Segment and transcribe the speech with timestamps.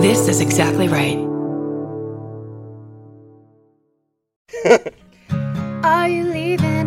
[0.00, 1.18] This is exactly right.
[5.84, 6.79] Are you leaving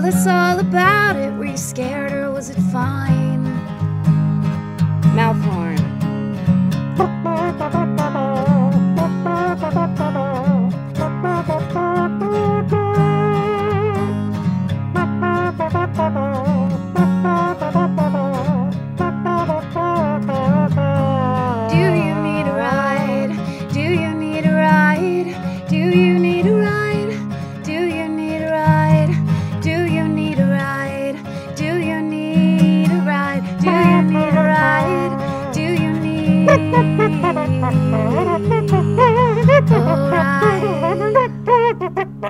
[0.00, 1.30] Tell us all about it.
[1.34, 2.99] Were you scared or was it fine?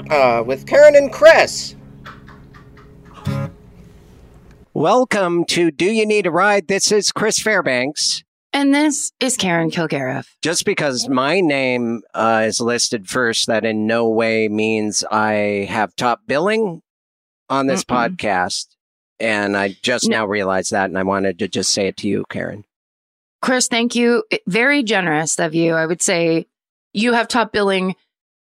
[0.09, 1.75] Uh, with Karen and Chris.
[4.73, 6.69] Welcome to Do You Need a Ride?
[6.69, 8.23] This is Chris Fairbanks.
[8.53, 10.27] And this is Karen Kilgariff.
[10.43, 15.95] Just because my name uh, is listed first, that in no way means I have
[15.95, 16.83] top billing
[17.49, 18.17] on this Mm-mm.
[18.17, 18.67] podcast.
[19.21, 20.19] And I just No.
[20.19, 22.65] now realized that, and I wanted to just say it to you, Karen.
[23.43, 24.25] Chris, thank you.
[24.47, 25.75] Very generous of you.
[25.75, 26.47] I would say
[26.93, 27.95] you have top billing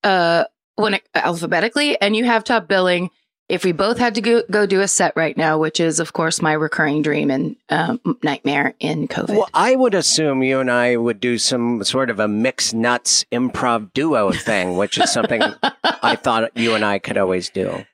[0.02, 0.44] uh
[0.76, 3.10] when it, alphabetically and you have top billing
[3.48, 6.12] if we both had to go, go do a set right now, which is of
[6.12, 9.36] course my recurring dream and um, nightmare in COVID.
[9.36, 13.24] Well, I would assume you and I would do some sort of a mixed nuts
[13.30, 15.42] improv duo thing, which is something
[16.02, 17.84] I thought you and I could always do.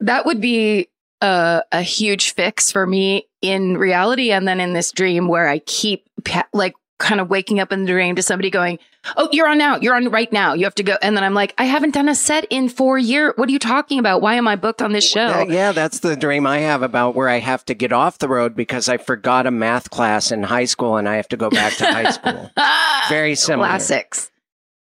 [0.00, 0.88] that would be
[1.20, 5.60] a, a huge fix for me in reality and then in this dream where I
[5.60, 6.08] keep
[6.52, 8.78] like kind of waking up in the dream to somebody going,
[9.16, 9.76] "Oh, you're on now.
[9.76, 10.54] You're on right now.
[10.54, 12.98] You have to go." And then I'm like, "I haven't done a set in 4
[12.98, 13.34] years.
[13.36, 14.22] What are you talking about?
[14.22, 17.14] Why am I booked on this show?" Yeah, yeah, that's the dream I have about
[17.14, 20.44] where I have to get off the road because I forgot a math class in
[20.44, 22.50] high school and I have to go back to high school.
[23.08, 23.68] Very similar.
[23.68, 24.30] Classics.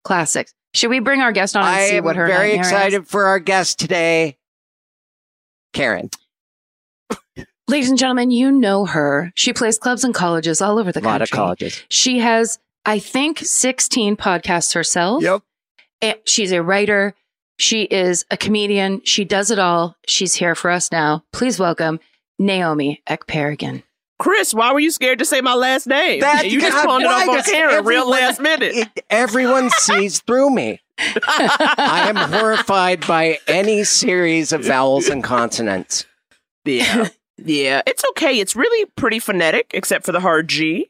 [0.04, 0.54] Classics.
[0.74, 2.68] Should we bring our guest on and I see what her very nightmare is?
[2.68, 4.38] excited for our guest today,
[5.74, 6.10] Karen.
[7.68, 9.32] Ladies and gentlemen, you know her.
[9.36, 11.24] She plays clubs and colleges all over the A lot country.
[11.24, 11.84] of colleges.
[11.90, 15.24] She has, I think, 16 podcasts herself.
[15.24, 15.42] Yep.
[16.02, 17.14] And she's a writer.
[17.60, 19.02] She is a comedian.
[19.06, 19.96] She does it all.
[20.08, 21.24] She's here for us now.
[21.32, 22.00] Please welcome
[22.40, 23.84] Naomi Ekperigin.
[24.20, 26.20] Chris, why were you scared to say my last name?
[26.22, 28.76] That- you just God, pawned it why off on does Karen real everyone- last minute.
[28.76, 30.80] It- everyone sees through me.
[30.98, 36.06] I am horrified by any series of vowels and consonants.
[36.66, 37.08] yeah.
[37.46, 37.82] Yeah.
[37.86, 38.40] It's okay.
[38.40, 40.90] It's really pretty phonetic, except for the hard G.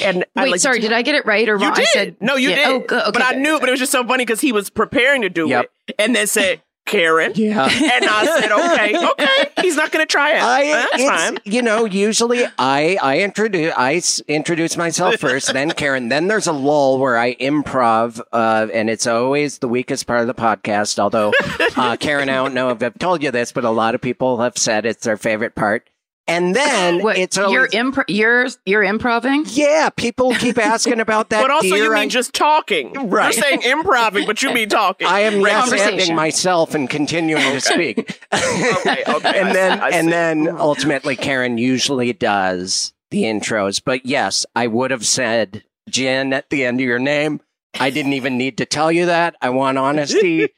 [0.00, 1.80] And Wait, like sorry, did I get it right or You did.
[1.80, 2.56] I said no, you yeah.
[2.56, 2.68] did.
[2.68, 2.76] Oh.
[2.98, 3.42] Okay, but I good.
[3.42, 5.70] knew, but it was just so funny because he was preparing to do Yep.
[5.88, 7.64] it, and then said Karen, Yeah.
[7.70, 10.42] and I said, okay, okay, he's not going to try it.
[10.42, 11.38] I, That's fine.
[11.44, 16.08] you know, usually I I introduce I s- introduce myself first, then Karen.
[16.08, 20.26] Then there's a lull where I improv, uh, and it's always the weakest part of
[20.26, 20.98] the podcast.
[20.98, 21.32] Although
[21.76, 24.40] uh, Karen, I don't know if I've told you this, but a lot of people
[24.40, 25.88] have said it's their favorite part.
[26.28, 29.44] And then What, it's you're always, impro- you're you're improving?
[29.48, 31.40] yeah, people keep asking about that.
[31.42, 32.92] But also, you mean I- just talking.
[33.08, 33.34] Right.
[33.34, 35.06] You're saying improving, but you mean talking.
[35.06, 35.66] I am Right.
[35.72, 38.20] yes myself and continuing to speak.
[38.32, 40.10] Okay, okay, and I then see, I and see.
[40.10, 43.80] then ultimately Karen usually does the intros.
[43.84, 47.40] But yes, I would have said Jen at the end of your name.
[47.80, 49.34] I didn't even need to tell you that.
[49.40, 50.48] I want honesty.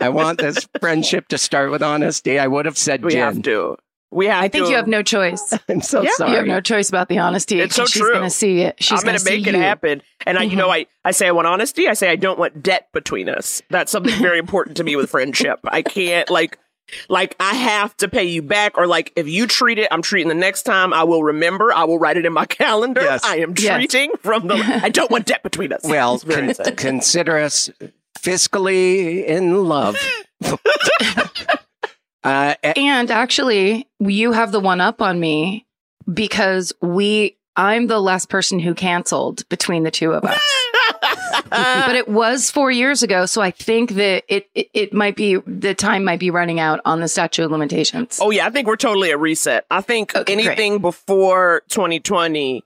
[0.00, 2.38] I want this friendship to start with honesty.
[2.38, 3.42] I would have said We have Jen.
[3.42, 3.76] to.
[4.12, 4.70] We have I think to.
[4.70, 5.56] you have no choice.
[5.68, 6.10] I'm so Yeah.
[6.16, 6.30] sorry.
[6.32, 7.60] You have no choice about the honesty.
[7.60, 8.10] It's so She's true.
[8.12, 8.82] going to see it.
[8.82, 9.60] She's gonna make it you.
[9.60, 10.02] happen.
[10.26, 10.86] And I, you know, mm-hmm.
[11.04, 11.86] I, I say I want honesty.
[11.88, 13.62] I say I don't want debt between us.
[13.70, 15.60] That's something very important to me with friendship.
[15.64, 16.58] I can't like,
[17.08, 20.28] like I have to pay you back, or like if you treat it, I'm treating
[20.28, 20.92] the next time.
[20.92, 21.72] I will remember.
[21.72, 23.00] I will write it in my calendar.
[23.02, 23.22] Yes.
[23.24, 23.76] I am Yes.
[23.76, 24.54] treating from the.
[24.56, 25.82] I don't want debt between us.
[25.84, 27.70] well, con- consider us
[28.18, 29.96] fiscally in love.
[32.24, 35.66] Uh, a- And actually, you have the one up on me
[36.12, 40.40] because we I'm the last person who canceled between the two of us.
[41.50, 45.36] but it was 4 years ago, so I think that it, it it might be
[45.46, 48.18] the time might be running out on the statute of limitations.
[48.22, 49.66] Oh yeah, I think we're totally at reset.
[49.70, 50.46] I think Okay, great.
[50.46, 52.62] anything before 2020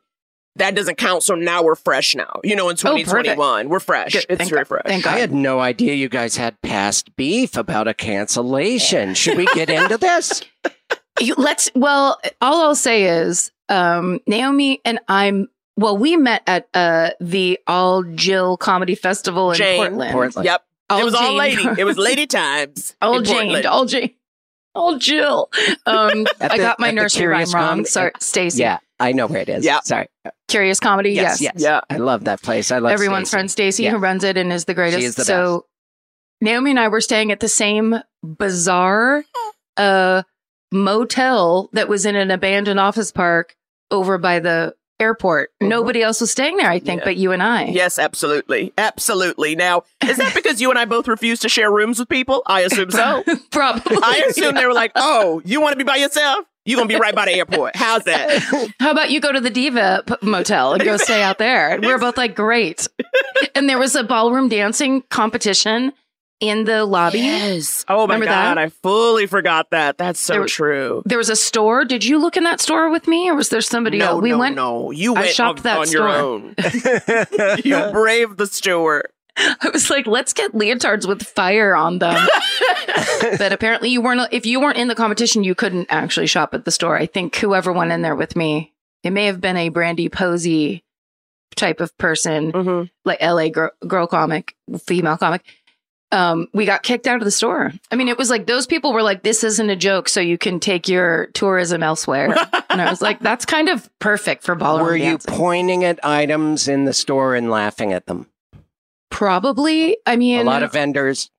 [0.56, 1.22] that doesn't count.
[1.22, 2.40] So now we're fresh now.
[2.44, 4.12] You know, in Oh, 2021, we're fresh.
[4.12, 4.26] Good.
[4.28, 4.68] It's Thank very God.
[4.68, 4.82] fresh.
[4.86, 9.14] Thank I had no idea you guys had past beef about a cancellation.
[9.14, 10.42] Should we get into this?
[11.20, 15.46] You- let's well all i'll say is um naomi and i'm
[15.76, 19.76] well we met at uh the all jill comedy festival in Jane.
[19.76, 20.44] portland Portland.
[20.44, 20.64] Yep.
[20.90, 21.62] all it was all lady.
[21.78, 22.96] It was lady times.
[23.00, 23.66] all in jane Portland.
[23.66, 24.10] all jane
[24.74, 25.50] all jill
[25.86, 29.26] um At i got my nursery rhyme Curious wrong Com- sorry stacy Yeah, I know
[29.26, 29.64] where it is.
[29.64, 29.80] Yeah.
[29.80, 30.06] Sorry.
[30.48, 31.54] curious comedy yes, yes.
[31.56, 31.80] Yeah.
[31.90, 32.70] I love that place.
[32.70, 33.36] I love everyone's Stacey.
[33.36, 33.90] friend stacy Yeah.
[33.92, 35.66] who runs it and is the greatest She is the so
[36.40, 39.24] naomi and i were staying at the same bizarre
[39.76, 40.22] uh
[40.72, 43.54] motel that was in an abandoned office park
[43.90, 45.66] over by the airport Mm-hmm.
[45.66, 45.70] Mhm.
[45.70, 47.04] nobody else was staying there i think Yeah.
[47.04, 48.72] but you and i Yes, absolutely.
[48.78, 49.56] Absolutely.
[49.56, 52.42] Now, is that because you and I both refuse to share rooms with people?
[52.46, 53.24] I assume so.
[53.50, 56.46] probably I assume they were like, oh, you want to be by yourself?
[56.66, 57.76] You're going to be right by the airport.
[57.76, 58.40] How's that?
[58.80, 61.84] how about you go to the diva p- motel and go stay out there and
[61.86, 62.88] We're both like great
[63.54, 65.92] and there was a ballroom dancing competition
[66.40, 67.84] in the lobby Yes.
[67.88, 68.56] Oh my Remember God.
[68.56, 68.58] that?
[68.58, 69.98] I fully forgot that.
[69.98, 71.02] That's so There true.
[71.04, 73.60] there was a store did you look in that store with me or was there
[73.60, 74.90] somebody no, else we no, went no.
[74.90, 76.08] You went I shopped on, that on your store.
[76.10, 76.54] own.
[77.64, 79.04] you braved the store.
[79.36, 82.28] I was like, let's get leotards with fire on them.
[83.38, 84.20] but apparently, you weren't.
[84.32, 86.96] If you weren't in the competition, you couldn't actually shop at the store.
[86.96, 88.72] I think whoever went in there with me,
[89.02, 90.84] it may have been a Brandy Posey
[91.56, 92.84] type of person, Mm-hmm.
[93.04, 94.54] like LA girl, girl comic,
[94.84, 95.42] female comic.
[96.12, 97.72] Um, we got kicked out of the store.
[97.90, 100.38] I mean, it was like those people were like, "This isn't a joke, so you
[100.38, 102.36] can take your tourism elsewhere."
[102.70, 106.68] and I was like, "That's kind of perfect for ballroom Were you pointing at items
[106.68, 108.28] in the store and laughing at them?
[109.14, 109.96] Probably.
[110.06, 111.30] I mean, a lot of vendors,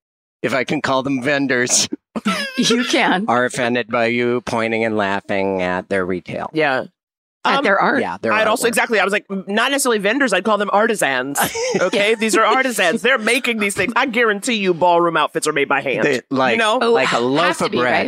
[0.42, 1.90] if I can call them vendors,
[2.58, 6.50] you can are offended by you pointing and laughing at their retail.
[6.54, 6.86] Yeah.
[7.44, 8.00] at Um, their art.
[8.00, 9.00] Yeah, their I'd also exactly.
[9.00, 10.32] I was like, not necessarily vendors.
[10.32, 11.38] I'd call them artisans.
[11.82, 13.02] Okay, these are artisans.
[13.02, 13.92] They're making these things.
[13.98, 16.06] I guarantee you, ballroom outfits are made by hand.
[16.06, 18.06] They- like you know, Oh, like a loaf of be, bread.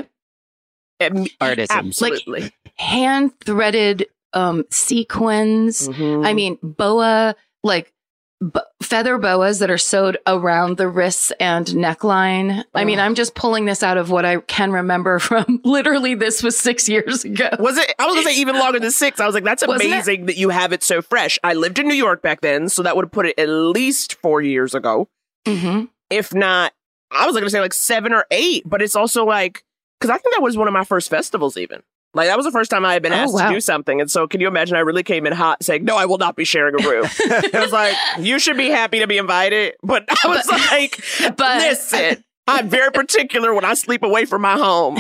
[1.02, 1.12] right?
[1.12, 1.70] Am- Artisans.
[2.02, 2.52] absolutely.
[2.78, 6.26] hand threaded um sequins Mhm.
[6.26, 7.94] i mean boa like
[8.42, 13.04] b- feather boas that are sewed around the wrists and neckline i mean Oh.
[13.04, 16.88] i'm just pulling this out of what i can remember from literally this was six
[16.88, 17.94] years ago Was it?
[18.00, 19.20] I was gonna say even longer than six.
[19.20, 21.38] I was like, that's amazing that you have it so fresh.
[21.44, 24.14] I lived in New York back then, so that would have put it at least
[24.16, 25.10] four years ago,
[25.48, 26.74] hmm if not.
[27.12, 29.64] I was gonna say like seven or eight, but it's also like
[30.00, 31.82] because I think that was one of my first festivals, even.
[32.18, 33.48] Like that was the first time I had been Oh, asked wow.
[33.48, 34.76] to do something, and so can you imagine?
[34.76, 37.54] I really came in hot, saying, "No, I will not be sharing a room." it
[37.54, 41.02] was like you should be happy to be invited, but I was But- like,
[41.38, 44.98] but- "Listen, I'm very particular when I sleep away from my home,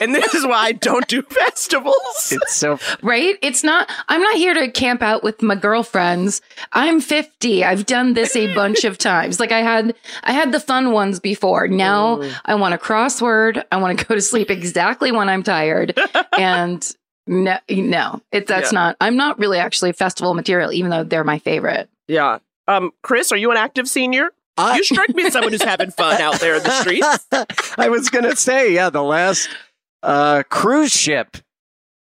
[0.00, 4.34] and this is why I don't do festivals." It's so right it's not i'm not
[4.36, 6.40] here to camp out with my girlfriends
[6.72, 10.60] i'm 50 i've done this a bunch of times like i had i had the
[10.60, 12.32] fun ones before now Mm.
[12.46, 15.98] i want a crossword i want to go to sleep exactly when i'm tired
[16.38, 16.86] and
[17.26, 18.78] no no it, that's Yeah.
[18.78, 22.38] not i'm not really actually festival material even though they're my favorite Yeah.
[22.66, 24.30] Um, Chris, are you an active senior?
[24.58, 27.26] I, You strike me as someone who's having fun out there in the streets.
[27.78, 29.48] I was gonna say, yeah, the last
[30.02, 31.36] uh, cruise ship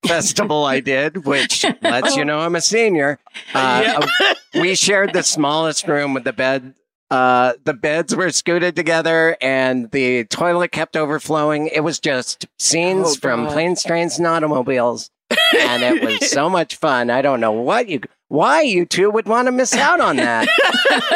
[0.06, 3.18] festival I did, which lets you know I'm a senior.
[3.54, 4.06] Uh,
[4.54, 6.74] we shared the smallest room with the bed.
[7.10, 11.68] Uh, the beds were scooted together and the toilet kept overflowing.
[11.68, 15.10] It was just scenes Oh, from planes, trains, and automobiles.
[15.56, 17.10] And it was so much fun.
[17.10, 20.48] I don't know what you, why you two would want to miss out on that.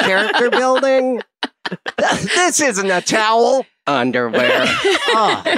[0.00, 1.22] Character building.
[1.98, 3.66] This isn't a towel.
[3.86, 4.64] Underwear.
[4.66, 5.56] Oh,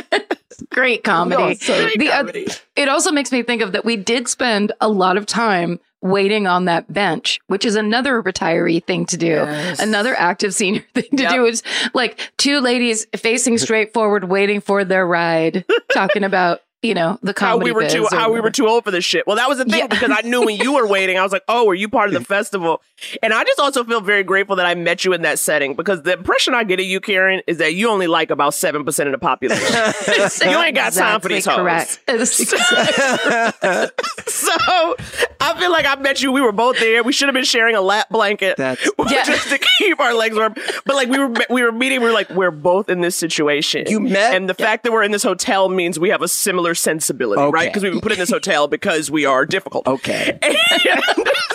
[0.70, 2.46] great comedy Great The oth- comedy.
[2.76, 6.46] it also makes me think of that we did spend a lot of time waiting
[6.46, 9.80] on that bench which is another retiree thing to do Yes.
[9.80, 11.32] another active senior thing to Yep.
[11.32, 11.62] do is
[11.92, 17.34] like two ladies facing straight forward waiting for their ride talking about you know the
[17.34, 19.26] comedy how we were too or how we were too old for this shit.
[19.26, 19.86] Well, that was the thing Yeah.
[19.86, 22.14] because I knew when you were waiting, I was like, "Oh, were you part of
[22.14, 22.80] the festival?"
[23.22, 26.02] And I just also feel very grateful that I met you in that setting because
[26.02, 29.08] the impression I get of you, Karen, is that you only like about seven percent
[29.08, 29.62] of the population.
[30.50, 31.56] you ain't got time for these hoes.
[31.56, 32.00] correct
[34.26, 34.96] so
[35.40, 36.32] I feel like I met you.
[36.32, 37.02] We were both there.
[37.02, 38.56] We should have been sharing a lap blanket.
[38.56, 39.24] That's- Yeah.
[39.24, 40.54] just to keep our legs warm.
[40.84, 42.00] But like we were, we were meeting.
[42.00, 43.86] We were like, we're both in this situation.
[43.88, 46.74] You met- and the fact that we're in this hotel means we have a similar
[46.74, 47.68] sensibility, right?
[47.68, 49.88] Because we've been put in this hotel because we are difficult.
[49.88, 50.38] okay.
[50.50, 50.56] And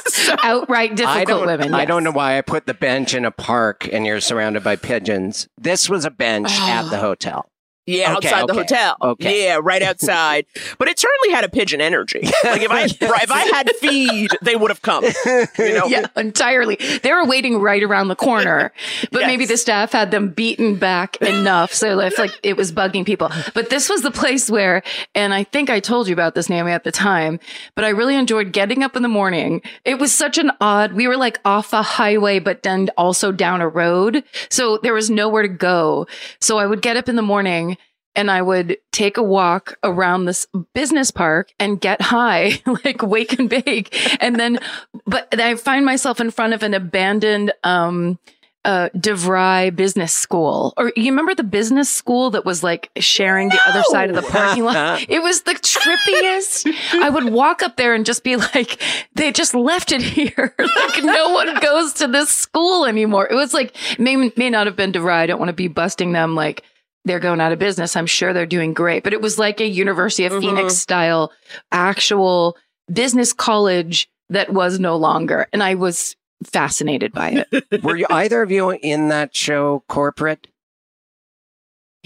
[0.07, 3.25] so- outright I difficult don't, women I don't know why I put the bench in
[3.25, 5.47] a park and you're surrounded by pigeons.
[5.57, 7.01] This was a bench at the oh.
[7.01, 7.49] hotel.
[7.87, 8.97] Yeah, Okay, outside the hotel.
[9.01, 9.45] okay.
[9.45, 10.45] Yeah, right outside.
[10.79, 12.21] but it certainly had a pigeon energy.
[12.43, 12.83] Like if I
[13.21, 15.03] if I had feed, they would have come.
[15.03, 15.85] You know?
[15.85, 16.77] Yeah, entirely.
[17.03, 18.71] They were waiting right around the corner,
[19.11, 19.27] but Yes.
[19.27, 23.05] maybe the staff had them beaten back enough so I feel like it was bugging
[23.05, 23.29] people.
[23.53, 24.81] But this was the place where,
[25.13, 27.39] and I think I told you about this, Naomi, at the time,
[27.75, 29.61] but I really enjoyed getting up in the morning.
[29.83, 33.61] It was such an odd, we were like off a highway, but then also down
[33.61, 34.23] a road.
[34.49, 36.07] So there was nowhere to go.
[36.39, 37.74] So I would get up in the morning
[38.15, 43.37] and I would take a walk around this business park and get high, like wake
[43.37, 43.95] and bake.
[44.21, 44.59] And then,
[45.05, 48.19] but I find myself in front of an abandoned, um,
[48.65, 50.73] uh, DeVry business school.
[50.75, 54.23] Or you remember the business school that was like sharing the other side of the
[54.23, 55.05] parking lot?
[55.07, 56.73] It was the trippiest.
[56.93, 58.81] I would walk up there and just be like,
[59.13, 60.55] they just left it here.
[60.59, 63.27] like no one goes to this school anymore.
[63.29, 65.13] It was like, may, may not have been DeVry.
[65.13, 66.63] I don't want to be busting them like,
[67.05, 67.95] they're going out of business.
[67.95, 70.41] I'm sure they're doing great, but it was like a University of Mhm.
[70.41, 71.31] Phoenix style
[71.71, 72.57] actual
[72.91, 75.47] business college that was no longer.
[75.53, 77.65] And I was fascinated by it.
[77.83, 80.47] Were you either of you in that show, Corporate?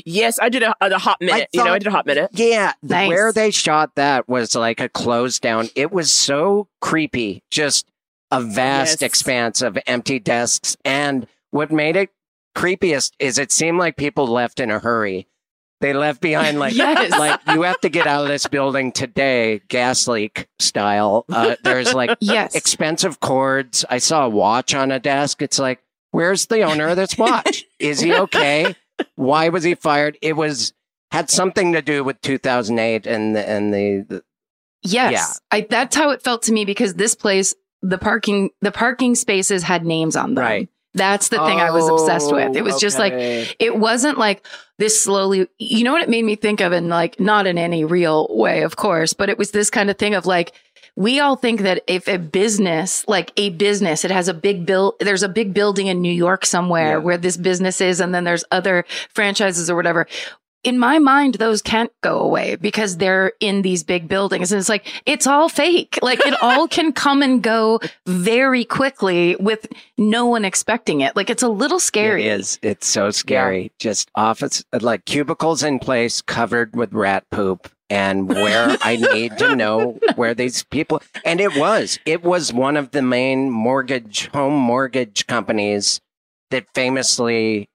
[0.06, 1.50] Yes, I did a, a hot minute.
[1.52, 2.30] you know, I did a hot minute.
[2.34, 3.10] Yeah, the- Nice.
[3.10, 5.70] where they shot that was like a closed down.
[5.76, 7.86] It was so creepy, just
[8.32, 9.08] a vast Yes.
[9.08, 10.78] expanse of empty desks.
[10.86, 12.10] And what made it
[12.60, 15.28] creepiest is it seemed like people left in a hurry.
[15.82, 17.12] They left behind like Yes.
[17.12, 21.26] like you have to get out of this building today, gas leak style.
[21.30, 22.54] Uh, there's like Yes.
[22.56, 23.86] expensive cords.
[23.90, 25.42] I saw a watch on a desk.
[25.42, 27.64] It's like, where's the owner of this watch?
[27.80, 28.76] Is he okay?
[29.16, 30.18] Why was he fired?
[30.22, 30.74] It was
[31.12, 34.24] had something to do with 2008 and the, and the, the
[34.84, 35.12] Yes.
[35.52, 35.58] Yeah.
[35.58, 39.64] I, that's how it felt to me because this place, the parking, the parking spaces
[39.64, 40.44] had names on them.
[40.44, 40.70] Right.
[40.96, 42.56] That's the thing I was obsessed with.
[42.56, 43.14] It oh, was just like,
[43.60, 44.46] it wasn't like
[44.80, 47.86] this slowly, you know what it made me think of and like, not in any
[47.86, 50.54] real way, of course, but it was this kind of thing of like,
[50.96, 54.96] we all think that if a business, like a business, it has a big bill,
[55.00, 56.98] there's a big building in New York somewhere Yeah.
[56.98, 60.08] where this business is, and then there's other franchises or whatever.
[60.64, 64.52] In my mind, those can't go away because they're in these big buildings.
[64.52, 65.98] And it's like, it's all fake.
[66.02, 71.16] Like it all can come and go very quickly with no one expecting it.
[71.16, 72.26] Like it's a little scary.
[72.26, 72.60] It is.
[72.62, 73.72] It's so scary.
[73.80, 77.70] Just office, like cubicles in place covered with rat poop.
[77.92, 82.78] And where I need to know where these people, and it was, it was one
[82.78, 86.00] of the main mortgage, home mortgage companies
[86.52, 87.70] that famously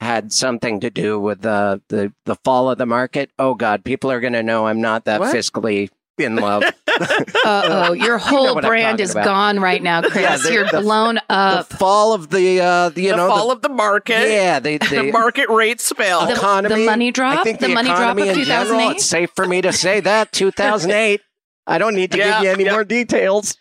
[0.00, 3.30] had something to do with the, the, the fall of the market.
[3.38, 5.34] Oh God, people are going to know I'm not that What?
[5.34, 6.62] fiscally in love.
[6.98, 9.26] Uh oh, your whole what I'm brand is about.
[9.26, 10.16] gone right now, Chris.
[10.16, 11.68] Yeah, the- You're the- blown up.
[11.68, 14.30] the fall of the, uh, the, you the know, fall the, of the market.
[14.30, 16.24] yeah, the, The the, market rate spell.
[16.26, 16.86] The- economy.
[16.86, 17.40] money drop?
[17.40, 18.64] I think The the, money drop economy of in general.
[18.78, 18.96] 2008?
[18.96, 21.20] It's safe for me to say that 2008.
[21.66, 22.72] I don't need to Yeah, give you any yeah.
[22.72, 23.56] more details.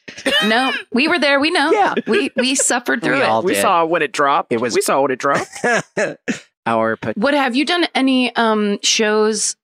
[0.45, 1.39] no, we were there.
[1.39, 1.71] We know.
[1.71, 1.95] Yeah.
[2.07, 3.25] we we suffered through We it.
[3.25, 3.61] all we did.
[3.61, 4.51] saw when it dropped.
[4.51, 5.49] It was- we saw when it dropped.
[6.67, 7.85] Our pot- What have you done?
[7.93, 9.55] Any um shows?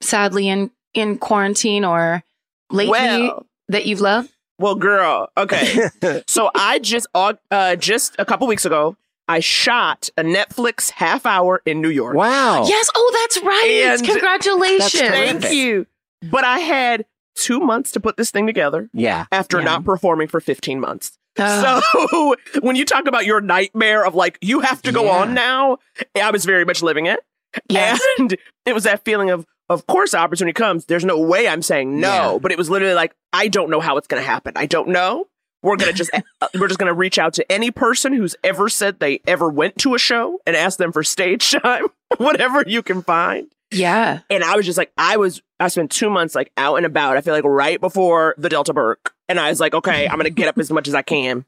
[0.00, 2.22] Sadly, in in quarantine or
[2.70, 4.30] lately Well, that you've loved?
[4.58, 5.28] well, girl.
[5.36, 5.88] Okay,
[6.26, 8.96] so I just uh, uh just a couple weeks ago,
[9.28, 12.14] I shot a Netflix half hour in New York.
[12.16, 12.64] wow.
[12.66, 12.88] Yes.
[12.94, 13.82] Oh, that's right.
[13.98, 14.92] And- Congratulations.
[14.92, 15.08] That's.
[15.42, 15.86] Thank you.
[16.30, 17.04] But I had
[17.38, 19.26] two months to put this thing together Yeah.
[19.32, 19.64] after Yeah.
[19.64, 21.12] not performing for 15 months.
[21.38, 25.18] Uh, So when you talk about your nightmare of like, you have to go Yeah.
[25.18, 25.78] on now,
[26.20, 27.20] I was very much living it.
[27.68, 28.00] yes.
[28.18, 30.86] And it was that feeling of, of course, the opportunity comes.
[30.86, 32.38] There's no way I'm saying no, Yeah.
[32.38, 34.52] but it was literally like, I don't know how it's going to happen.
[34.56, 35.26] I don't know.
[35.60, 39.00] We're gonna just uh, we're just gonna reach out to any person who's ever said
[39.00, 41.86] they ever went to a show and ask them for stage time,
[42.18, 43.48] whatever you can find.
[43.70, 44.20] Yeah.
[44.30, 47.16] And I was just like, I was, I spent two months like out and about.
[47.16, 49.14] I feel like right before the Delta Burke.
[49.28, 51.44] And I was like, okay, I'm going to get up as much as I can.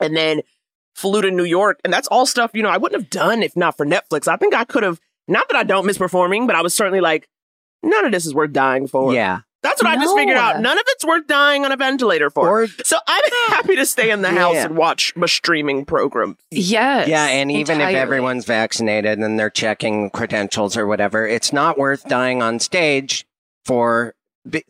[0.00, 0.42] And then
[0.94, 1.80] flew to New York.
[1.84, 4.28] And that's all stuff, you know, I wouldn't have done if not for Netflix.
[4.28, 7.00] I think I could have, not that I don't miss performing, but I was certainly
[7.00, 7.28] like,
[7.82, 9.12] none of this is worth dying for.
[9.12, 9.40] Yeah.
[9.62, 10.60] That's what I just figured out.
[10.60, 12.62] None of it's worth dying on a ventilator for.
[12.62, 16.36] Or so I'm happy to stay in the house and watch my streaming program.
[16.50, 17.08] Yes.
[17.08, 22.04] yeah, and even if everyone's vaccinated and they're checking credentials or whatever, it's not worth
[22.08, 23.26] dying on stage
[23.64, 24.14] for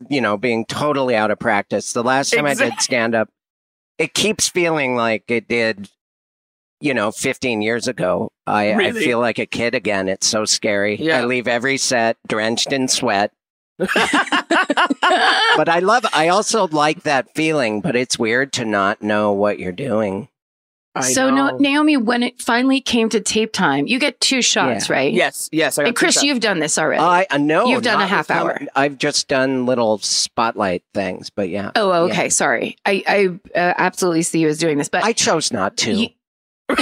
[0.09, 1.93] you know being totally out of practice.
[1.93, 3.29] The last time I did stand up,
[3.99, 5.89] it keeps feeling like it did.
[6.81, 10.07] You know, 15 years ago, I, I feel like a kid again.
[10.07, 10.95] It's so scary.
[10.95, 11.17] Yeah.
[11.17, 13.33] I leave every set drenched in sweat.
[15.57, 19.59] but I love I also like that feeling, but it's weird to not know what
[19.59, 20.27] you're doing.
[20.95, 21.51] I so know.
[21.51, 24.95] no, Naomi, when it finally came to tape time, you get two shots, Yeah.
[24.95, 25.13] right?
[25.13, 25.77] Yes, yes.
[25.77, 26.25] I got And Chris, two shots.
[26.25, 26.99] you've done this already.
[27.01, 28.57] I uh, no, You've done a half hour.
[28.57, 28.67] them.
[28.75, 32.11] I've just done little spotlight things, but yeah, oh, yeah.
[32.11, 32.29] okay.
[32.29, 32.75] Sorry.
[32.85, 35.93] I, I uh, absolutely see you as doing this, but I chose not to.
[35.93, 36.09] You-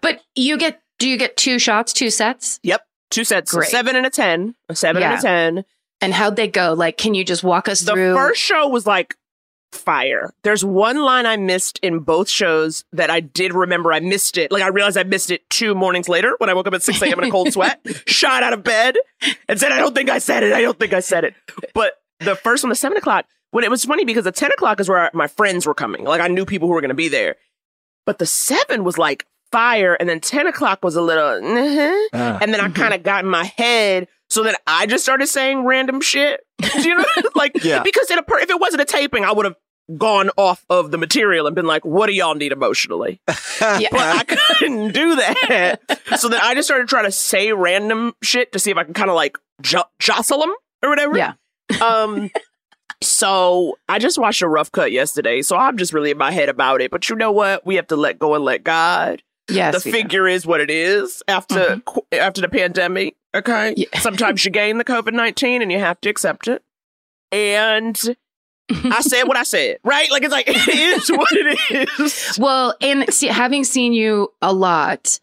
[0.00, 2.60] but you get do you get two shots, two sets?
[2.62, 2.80] Yep,
[3.14, 3.70] two sets, a Great.
[3.70, 5.64] seven and a ten, a seven and a ten.
[6.00, 6.74] And how'd they go?
[6.74, 9.16] Like, can you just walk us through The first show was like
[9.72, 10.32] fire.
[10.42, 14.52] There's one line I missed in both shows that I did remember I missed it.
[14.52, 17.00] Like I realized I missed it two mornings later when I woke up at 6
[17.02, 17.18] a.m.
[17.20, 18.96] in a cold sweat, shot out of bed,
[19.48, 20.52] and said, I don't think I said it.
[20.52, 21.34] I don't think I said it.
[21.74, 24.80] But the first one, the seven o'clock, when it was funny because the 10 o'clock
[24.80, 26.04] is where my friends were coming.
[26.04, 27.36] Like I knew people who were going to be there.
[28.06, 29.94] But the seven was like fire.
[29.94, 33.24] And then 10 o'clock was a little, "Mhm." Uh, and then I kind of got
[33.24, 34.08] in my head.
[34.30, 36.40] So then I just started saying random shit.
[36.60, 37.04] Do you know?
[37.36, 37.82] like, Yeah.
[37.82, 39.54] because in a per- if it wasn't a taping, I would have
[39.98, 43.20] gone off of the material and been like, what do y'all need emotionally?
[43.60, 43.88] Yeah.
[43.92, 45.76] But I couldn't do that.
[46.18, 48.94] so then I just started trying to say random shit to see if I could
[48.96, 51.16] kind of like jo- jostle them or whatever.
[51.16, 51.32] Yeah.
[51.80, 52.30] Um,
[53.02, 55.42] so I just watched a rough cut yesterday.
[55.42, 56.90] So I'm just really in my head about it.
[56.90, 57.64] But you know what?
[57.66, 61.22] We have to let go and let God yes, the figure is what it is
[61.28, 61.80] after mm-hmm.
[61.80, 63.16] qu- after the pandemic.
[63.34, 63.98] Okay, Yeah.
[63.98, 66.62] sometimes you gain the COVID nineteen and you have to accept it.
[67.32, 68.00] And
[68.70, 70.10] I said what I said, right?
[70.10, 72.38] Like it's like it is what it is.
[72.38, 75.18] Well, and see, having seen you a lot,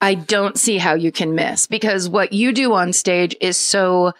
[0.00, 4.14] I don't see how you can miss because what you do on stage is so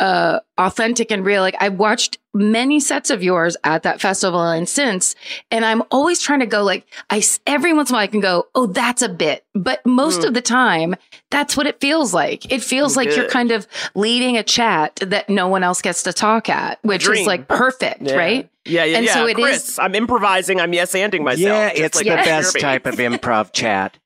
[0.00, 1.42] uh authentic and real.
[1.42, 5.14] Like I've watched many sets of yours at that festival and since,
[5.50, 8.20] and I'm always trying to go like I every once in a while I can
[8.20, 10.26] go, oh, that's a bit, but most Mm.
[10.28, 10.96] of the time,
[11.30, 12.50] that's what it feels like.
[12.52, 16.12] It feels like you're kind of leading a chat that no one else gets to
[16.12, 17.22] talk at, which Dream.
[17.22, 18.14] is like perfect, Yeah.
[18.16, 18.50] right?
[18.66, 19.14] Yeah, yeah, And yeah.
[19.14, 20.60] so it Chris, is- I'm improvising.
[20.60, 21.40] I'm yes anding myself.
[21.40, 23.96] yeah, it's like the best type of improv chat.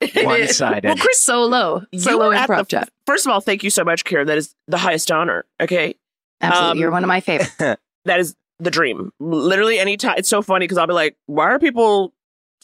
[0.22, 0.84] One sided.
[0.88, 2.88] Well, Chris solo, solo were at improv the- chat.
[3.06, 4.26] First of all, thank you so much, Karen.
[4.26, 5.44] That is the highest honor.
[5.60, 5.94] Okay,
[6.40, 6.70] Absolutely.
[6.70, 7.54] Um, You're one of my favorites.
[8.04, 9.12] that is the dream.
[9.18, 10.14] Literally, any time.
[10.18, 12.12] It's so funny because I'll be like, "Why are people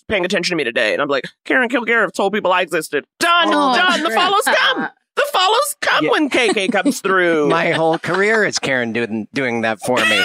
[0.09, 3.05] paying attention to me today?" And I'm like, "Karen Kilgariff told people I existed.
[3.19, 4.03] Done, Oh, done.
[4.05, 4.89] The follows come.
[5.17, 6.11] The follows come Yeah.
[6.11, 10.23] when KK comes through." My whole career is Karen doing doing that for me.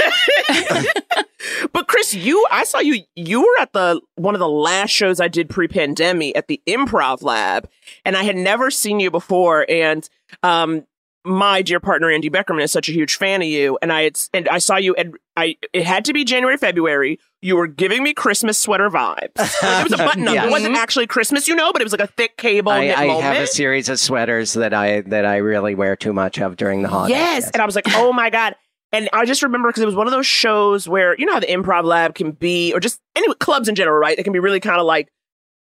[1.73, 3.03] but Chris, you, I saw you.
[3.15, 7.21] You were at the one of the last shows I did pre-pandemic at the Improv
[7.23, 7.69] Lab,
[8.05, 9.65] and I had never seen you before.
[9.69, 10.07] And
[10.43, 10.85] um,
[11.25, 14.19] my dear partner Andy Beckerman is such a huge fan of you, and I had,
[14.33, 17.19] and I saw you, and I it had to be January, February.
[17.41, 19.37] You were giving me Christmas sweater vibes.
[19.37, 20.33] Like, it was a button up.
[20.33, 20.45] Yes.
[20.47, 23.07] It wasn't actually Christmas, you know, but it was like a thick cable I, I
[23.07, 23.23] moment.
[23.23, 26.81] have a series of sweaters that I that I really wear too much of during
[26.81, 27.17] the holidays.
[27.17, 27.49] Yes.
[27.51, 28.55] And I was like, oh my God.
[28.91, 31.39] And I just remember because it was one of those shows where, you know how
[31.39, 34.17] the improv lab can be, or just any clubs in general, right?
[34.17, 35.09] They can be really kind of like,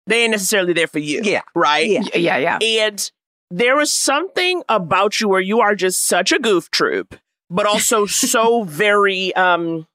[0.06, 1.20] they ain't necessarily there for you.
[1.22, 1.42] Yeah.
[1.54, 1.86] Right.
[1.86, 2.02] Yeah.
[2.14, 2.58] Yeah, yeah.
[2.86, 3.10] And
[3.50, 7.16] there was something about you where you are just such a goof troop,
[7.50, 9.86] but also so very, um,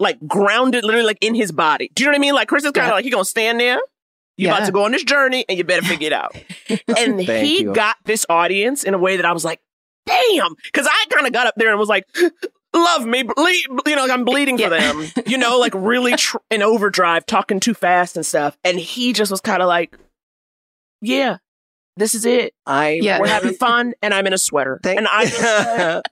[0.00, 1.90] like grounded, literally like in his body.
[1.94, 2.34] Do you know what I mean?
[2.34, 2.94] Like Chris is kind of Yeah.
[2.94, 3.80] like, he gonna stand there.
[4.36, 4.66] You about Yeah.
[4.66, 6.36] to go on this journey and you better figure it out.
[6.96, 7.72] and he you.
[7.74, 9.60] got this audience in a way that I was like,
[10.06, 10.54] damn.
[10.72, 12.04] Cause I kind of got up there and was like,
[12.72, 14.92] love me, ble- you know, like I'm bleeding for Yeah.
[14.92, 18.56] them, you know, like really tr- in overdrive, talking too fast and stuff.
[18.62, 19.98] And he just was kind of like,
[21.00, 21.38] yeah,
[21.98, 22.54] this is it.
[22.66, 23.20] I Yeah.
[23.20, 24.80] We're having fun and I'm in a sweater.
[24.82, 26.02] Thank, and I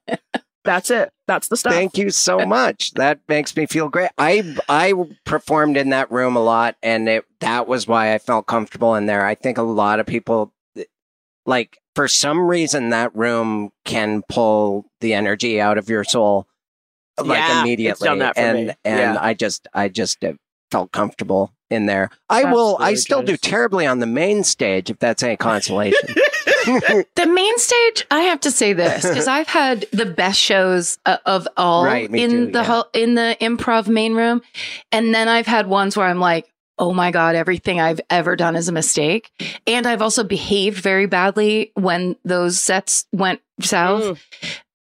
[0.64, 1.10] that's it.
[1.28, 1.72] That's the stuff.
[1.72, 2.92] Thank you so much.
[2.94, 4.10] That makes me feel great.
[4.18, 4.92] I I
[5.24, 9.06] performed in that room a lot, and it that was why I felt comfortable in
[9.06, 9.24] there.
[9.24, 10.52] I think a lot of people,
[11.46, 16.46] like for some reason, that room can pull the energy out of your soul,
[17.18, 18.06] like Yeah, immediately.
[18.06, 18.74] done that for and me.
[18.84, 19.16] and Yeah.
[19.20, 20.20] I just I just
[20.70, 22.10] felt comfortable in there.
[22.28, 22.76] I will.
[22.80, 25.98] I still do terribly on the main stage, if that's any consolation.
[27.14, 31.18] The main stage, I have to say this because I've had the best shows uh,
[31.24, 32.64] of all Right, in too, the yeah.
[32.64, 34.42] ho- in the improv main room,
[34.90, 38.56] and then I've had ones where I'm like, oh my god, everything I've ever done
[38.56, 39.30] is a mistake,
[39.66, 44.02] and I've also behaved very badly when those sets went south.
[44.02, 44.18] Mm.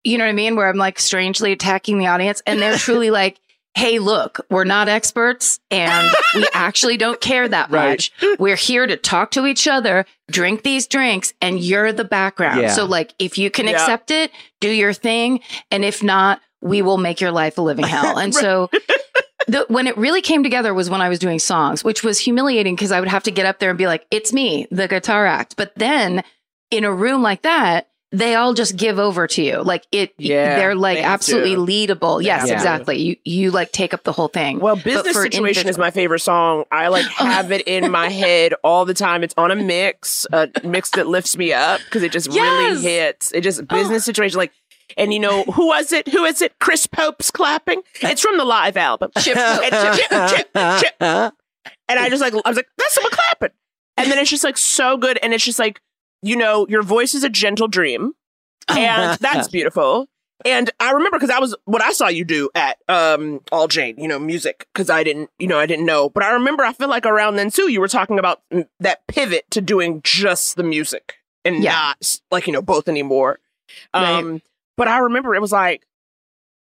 [0.02, 0.56] You know what I mean?
[0.56, 3.38] Where I'm like strangely attacking the audience, and they're truly like.
[3.76, 7.90] Hey, look, we're not experts and we actually don't care that Right.
[7.90, 8.10] much.
[8.38, 12.62] We're here to talk to each other, drink these drinks, and you're the background.
[12.62, 12.70] Yeah.
[12.72, 13.72] So, like, if you can Yeah.
[13.72, 15.40] accept it, do your thing.
[15.70, 18.16] And if not, we will make your life a living hell.
[18.18, 18.70] And so,
[19.46, 22.74] the, when it really came together was when I was doing songs, which was humiliating
[22.76, 25.26] because I would have to get up there and be like, it's me, the guitar
[25.26, 25.54] act.
[25.56, 26.24] But then
[26.70, 29.62] in a room like that, they all just give over to you.
[29.62, 31.94] Like it, Yeah, they're like they absolutely to.
[31.94, 32.22] leadable.
[32.22, 32.98] Yes, exactly.
[32.98, 34.60] You you like take up the whole thing.
[34.60, 36.64] Well, business situation is my favorite song.
[36.70, 37.24] I like oh.
[37.26, 39.22] have it in my head all the time.
[39.24, 42.36] It's on a mix, a mix that lifts me up because it just Yes!
[42.38, 43.32] really hits.
[43.32, 43.64] It just oh.
[43.64, 44.52] business situation like.
[44.96, 46.06] And you know who was it?
[46.08, 46.58] Who is it?
[46.60, 47.82] Chris Pope's clapping.
[48.02, 49.10] It's from the live album.
[49.18, 50.94] Chip, and chip, chip, chip, chip.
[51.88, 53.50] And I just like I was like, that's someone clapping.
[53.96, 55.18] And then it's just like so good.
[55.22, 55.80] And it's just like,
[56.22, 58.12] you know, your voice is a gentle dream.
[58.68, 60.08] And that's beautiful.
[60.44, 63.96] And I remember because I was what I saw you do at um All Jane,
[63.98, 66.10] you know, music, because I didn't, you know, I didn't know.
[66.10, 69.06] But I remember I feel like around then too, you were talking about mm, that
[69.06, 71.72] pivot to doing just the music and Yeah.
[71.72, 73.38] not like, you know, both anymore.
[73.94, 74.42] Um,
[74.76, 75.86] but I remember it was like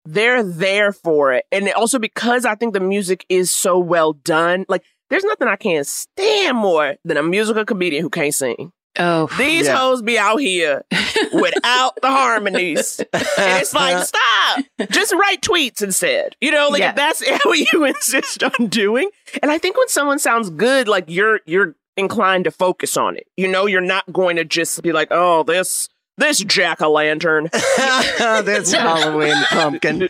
[0.06, 1.46] they're there for it.
[1.52, 5.56] And also because I think the music is so well done, like there's nothing I
[5.56, 8.72] can't stand more than a musical comedian who can't sing.
[9.00, 9.78] Oh, These Yeah.
[9.78, 10.84] hoes be out here
[11.34, 13.00] without the harmonies.
[13.14, 14.66] And it's like, stop.
[14.92, 16.36] Just write tweets instead.
[16.42, 16.90] You know, like Yeah.
[16.92, 19.10] if that's what you insist on doing.
[19.42, 23.28] And I think when someone sounds good, like you're you're inclined to focus on it.
[23.38, 27.50] You know, you're not going to just be like, oh, this this jack o' lantern.
[27.52, 30.10] this Halloween pumpkin.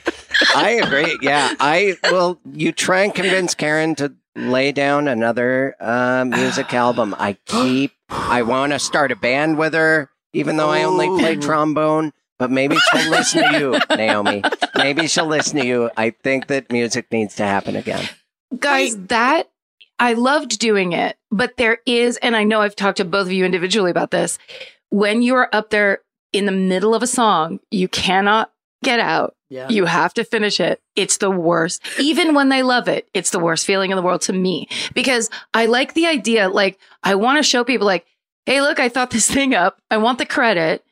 [0.56, 1.17] I agree.
[1.21, 7.15] Yeah, I well, you try and convince Karen to lay down another uh, music album.
[7.17, 7.93] I keep.
[8.10, 12.12] I want to start a band with her, even though I only play trombone.
[12.38, 14.44] But maybe she'll listen to you, Naomi.
[14.76, 15.89] Maybe she'll listen to you.
[15.96, 18.08] I think that music needs to happen again.
[18.60, 19.50] guys, that
[20.00, 23.32] I loved doing it, but there is, and I know I've talked to both of
[23.32, 24.38] you individually about this.
[24.89, 26.00] When you are up there
[26.34, 28.52] in the middle of a song, you cannot
[28.86, 29.36] get out.
[29.50, 29.67] Yeah.
[29.69, 30.82] You have to finish it.
[30.95, 31.82] It's the worst.
[32.00, 35.30] Even when they love it, it's the worst feeling in the world to me because
[35.54, 36.50] I like the idea.
[36.50, 38.06] Like, I want to show people, like,
[38.45, 39.82] hey, look, I thought this thing up.
[39.91, 40.84] I want the credit.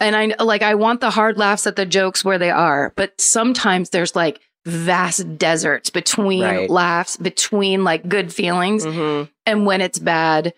[0.00, 2.92] And I like, I want the hard laughs at the jokes where they are.
[2.96, 6.70] But sometimes there's like vast deserts between Right.
[6.70, 8.84] laughs, between like good feelings.
[8.84, 10.54] hmm And when it's bad,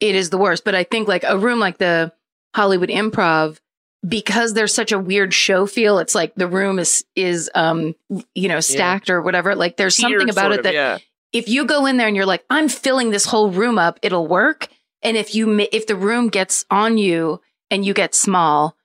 [0.00, 0.64] it is the worst.
[0.64, 2.12] But I think like a room like the
[2.54, 3.58] Hollywood Improv,
[4.06, 7.94] because there's such a weird show feel, it's like the room is is um
[8.34, 9.54] you know stacked or whatever.
[9.54, 10.98] Like there's something about it that yeah.
[11.32, 14.26] if you go in there and you're like, I'm filling this whole room up, it'll
[14.26, 14.68] work.
[15.02, 18.76] And if you if the room gets on you and you get small,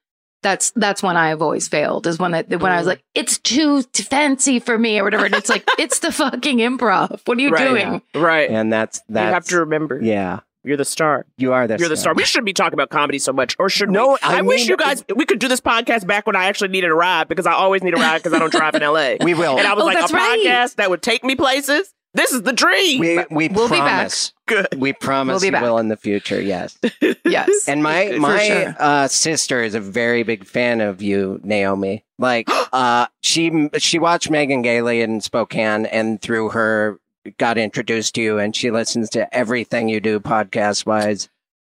[0.43, 2.05] that's that's when I have always failed.
[2.07, 2.89] Is when I when I was Mm.
[2.89, 5.25] like, it's too fancy for me or whatever.
[5.25, 7.21] And it's like, it's the fucking improv.
[7.25, 7.67] What are you Right.
[7.67, 8.01] doing?
[8.15, 8.49] Right.
[8.49, 10.39] And that's that you have to remember, yeah.
[10.67, 11.25] You're the star.
[11.37, 11.79] You are the star.
[11.79, 12.13] You're the star.
[12.13, 14.17] We shouldn't be talking about comedy so much, or should No, we?
[14.21, 16.89] I wish mean- you guys we could do this podcast back when I actually needed
[16.91, 19.15] a ride because I always need a ride because I don't drive in LA.
[19.23, 19.57] We will.
[19.57, 20.39] and I was Oh, like, a right.
[20.45, 21.93] podcast that would take me places.
[22.13, 22.99] This is the dream.
[22.99, 24.11] we we We'll be back.
[24.47, 24.67] Good.
[24.77, 25.61] We promise We'll be we back.
[25.61, 26.41] will in the future.
[26.41, 26.77] Yes.
[27.25, 27.67] Yes.
[27.67, 28.75] And my my sure.
[28.79, 32.05] uh, sister is a very big fan of you, Naomi.
[32.17, 36.99] Like, uh, she she watched Megan Gailey in Spokane, and through her
[37.37, 41.29] got introduced to you, and she listens to everything you do podcast wise.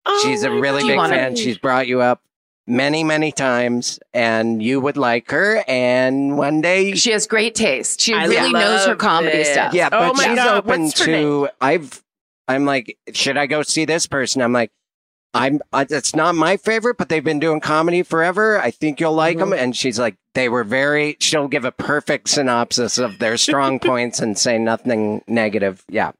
[0.05, 1.35] Oh She's a really Do big wanna- fan.
[1.35, 2.21] She's brought you up
[2.67, 5.63] many many times, and you would like her.
[5.67, 8.01] And one day, she has great taste.
[8.01, 9.47] She I really knows her comedy it.
[9.53, 9.73] stuff.
[9.73, 11.49] yeah, Oh but my she's God, open what's her to.
[11.61, 12.03] I've.
[12.47, 14.41] I'm like, should I go see this person?
[14.41, 14.71] I'm like.
[15.33, 15.61] I'm.
[15.71, 18.59] I, it's not my favorite, but they've been doing comedy forever.
[18.59, 19.49] I think you'll like Mm-hmm.
[19.51, 19.59] them.
[19.59, 21.17] And she's like, they were very.
[21.19, 25.83] She'll give a perfect synopsis of their strong points and say nothing negative.
[25.89, 26.11] Yeah,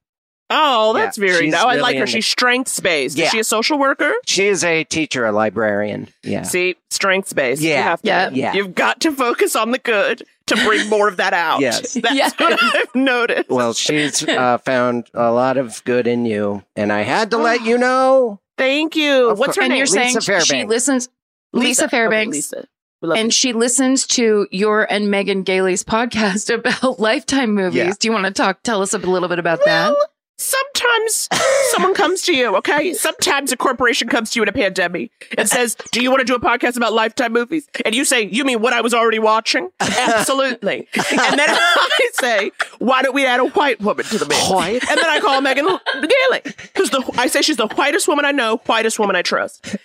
[0.50, 1.64] Oh, that's Yeah, very she's nice.
[1.64, 2.06] Oh, I like her.
[2.08, 3.18] She's strengths based.
[3.18, 3.26] Yeah.
[3.26, 4.14] Is she a social worker?
[4.26, 6.10] she is a teacher, a librarian.
[6.24, 7.62] Yeah, See, strengths based.
[7.62, 7.78] Yeah.
[7.78, 8.30] You have to, Yeah.
[8.32, 8.54] Yeah.
[8.54, 11.62] You've got to focus on the good to bring more of that out.
[11.62, 11.94] Yes.
[12.02, 12.34] That's Yes.
[12.40, 13.50] what I've noticed.
[13.50, 17.64] Well, she's uh, found a lot of good in you, and I had to let
[17.64, 18.40] you know.
[18.58, 19.30] Thank you.
[19.32, 19.78] Of What's her and name?
[19.78, 21.10] you're saying Lisa she listens
[21.54, 22.36] Lisa, Okay, Fairbanks.
[22.36, 22.68] Lisa.
[23.02, 27.76] We love And she listens to your and Megan Gailey's podcast about lifetime movies.
[27.78, 27.94] Yeah.
[28.00, 28.64] Do you want to talk?
[28.64, 30.08] Tell us a little bit about Well, that.
[30.38, 31.30] Sometimes
[31.72, 32.94] someone comes to you, okay?
[32.94, 36.26] Sometimes a corporation comes to you in a pandemic and says, Do you want to
[36.26, 37.68] do a podcast about lifetime movies?
[37.86, 39.70] And you say, You mean what I was already watching?
[39.80, 40.88] Absolutely.
[40.96, 44.50] and then I say, Why don't we add a white woman to the mix?
[44.50, 44.88] White?
[44.90, 46.42] And then I call Megan Gailey,
[46.76, 49.76] the I say she's the whitest woman I know, whitest woman I trust.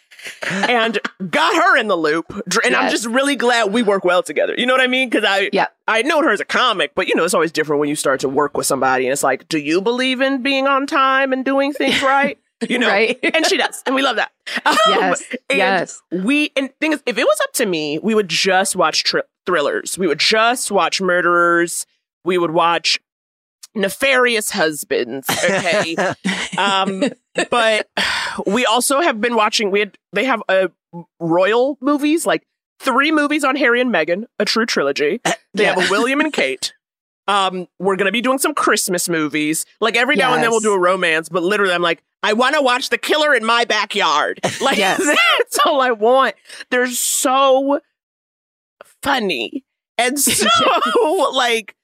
[0.43, 0.99] And
[1.31, 2.27] got her in the loop.
[2.65, 4.55] And I'm just really glad we work well together.
[4.57, 5.09] You know what I mean?
[5.09, 5.67] Because I Yeah.
[5.87, 8.21] I know her as a comic, but you know, it's always different when you start
[8.21, 11.45] to work with somebody and it's like, do you believe in being on time and
[11.45, 12.39] doing things right?
[12.69, 13.17] You know, Right.
[13.23, 14.33] and she does, and we love that.
[14.67, 15.23] Um, Yes.
[15.49, 16.03] and Yes.
[16.11, 19.21] We and thing is, if it was up to me, we would just watch thr-
[19.47, 19.97] thrillers.
[19.97, 21.87] We would just watch murderers.
[22.25, 22.99] We would watch
[23.79, 25.27] nefarious husbands.
[25.31, 25.97] Okay.
[26.59, 27.05] um,
[27.51, 27.89] but
[28.47, 29.71] we also have been watching.
[29.71, 30.71] We had they have a
[31.21, 32.47] royal movies like
[32.81, 35.21] three movies on Harry and Meghan, a true trilogy.
[35.55, 35.75] They Yeah.
[35.75, 36.75] have a William and Kate.
[37.27, 39.67] Um, we're gonna be doing some Christmas movies.
[39.81, 42.55] Like every now and then we'll do a romance, but literally I'm like, I want
[42.57, 44.41] to watch The Killer in my backyard.
[44.63, 44.99] Like Yes.
[45.05, 46.35] that's all I want.
[46.71, 47.81] They're so
[49.03, 49.65] funny
[49.97, 51.75] and so like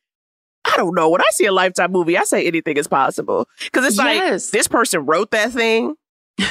[0.65, 1.09] I don't know.
[1.11, 4.47] When I see a lifetime movie, I say anything is possible because it's Yes.
[4.47, 5.95] like this person wrote that thing,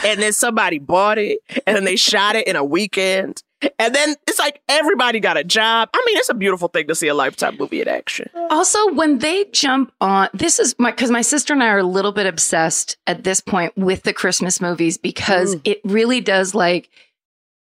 [0.06, 3.42] and then somebody bought it, and then they shot it in a weekend,
[3.80, 5.90] and then it's like everybody got a job.
[5.94, 8.30] I mean, it's a beautiful thing to see a lifetime movie in action.
[8.50, 11.84] Also, when they jump on, this is my because my sister and I are a
[11.84, 15.62] little bit obsessed at this point with the Christmas movies because Mm.
[15.66, 16.90] it really does like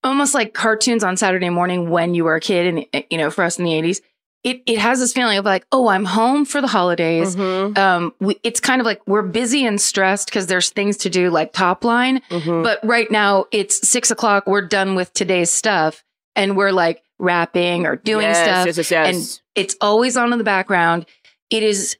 [0.04, 3.30] almost like cartoons on Saturday morning when you were a kid, and eh, you know,
[3.30, 4.00] for us in the eighties,
[4.46, 7.34] it it has this feeling of like, oh, I'm home for the holidays.
[7.34, 11.10] Mhm, Um, we, it's kind of like we're busy and stressed because there's things to
[11.10, 12.22] do, like top line.
[12.30, 12.62] mhm.
[12.62, 14.46] But right now it's six o'clock.
[14.46, 16.04] We're done with today's stuff,
[16.36, 19.08] and we're like wrapping or doing yes, stuff Yes, yes, yes.
[19.08, 21.06] And it's always on in the background.
[21.50, 21.96] It is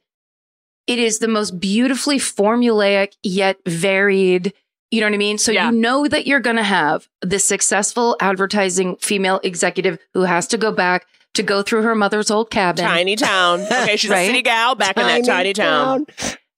[0.87, 4.52] it is the most beautifully formulaic yet varied.
[4.92, 5.37] You know what I mean?
[5.38, 5.70] So Yeah.
[5.70, 10.56] you know that you're going to have the successful advertising female executive who has to
[10.59, 11.06] go back
[11.37, 12.85] to go through her mother's old cabin.
[12.85, 13.61] tiny town.
[13.61, 16.07] Okay, she's a city gal back in that tiny town.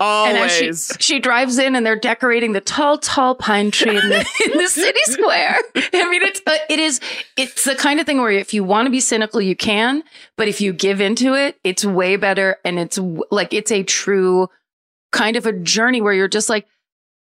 [0.01, 0.97] And as she, Always.
[1.01, 4.69] she drives in and they're decorating the tall, tall pine tree in the, in the
[4.69, 5.57] city square.
[5.75, 7.01] I mean, it's, uh, it is,
[7.37, 10.05] it's the kind of thing where if you want to be cynical, you can,
[10.37, 12.59] but if you give into it, it's way better.
[12.65, 12.97] And it's
[13.33, 14.49] like, it's a true
[15.11, 16.67] kind of a journey where you're just like,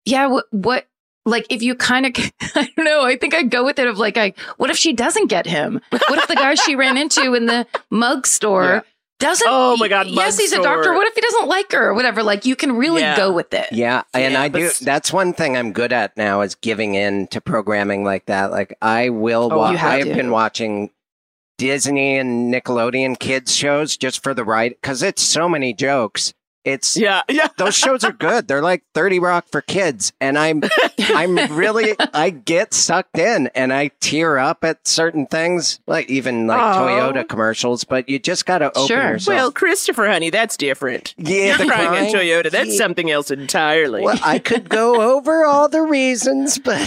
[0.06, 0.88] yeah, what, what,
[1.26, 2.14] like if you kind of,
[2.56, 4.94] I don't know, I think I'd go with it of like, I, what if she
[4.94, 5.82] doesn't get him?
[5.90, 8.82] What if the guy she ran into in the mug store Yeah.
[9.20, 9.48] doesn't?
[9.50, 10.94] Oh my God, Yes, mug he's a doctor.
[10.94, 12.22] What if he doesn't like her or whatever?
[12.24, 13.18] Like you can really Yeah.
[13.18, 13.68] go with it.
[13.72, 14.70] Yeah, and Yeah, I do.
[14.82, 18.52] That's one thing I'm good at now is giving in to programming like that.
[18.52, 19.50] Like I will.
[19.52, 20.92] Oh, wa- you have I have been watching
[21.58, 26.34] Disney and Nickelodeon kids shows just for the right because it's so many jokes.
[26.66, 27.48] It's Yeah, yeah.
[27.58, 28.48] those shows are good.
[28.48, 30.64] They're like Thirty Rock for kids, and I'm
[31.00, 36.48] I'm really I get sucked in and I tear up at certain things, like even
[36.48, 36.80] like Aw.
[36.88, 37.84] Toyota commercials.
[37.84, 39.12] But you just got to open Sure.
[39.12, 39.36] yourself.
[39.36, 41.14] Well, Christopher, honey, that's different.
[41.18, 42.50] yeah, You're the crying crying- in Toyota.
[42.52, 42.78] That's Yeah.
[42.78, 44.02] something else entirely.
[44.02, 46.82] Well, I could go over all the reasons, but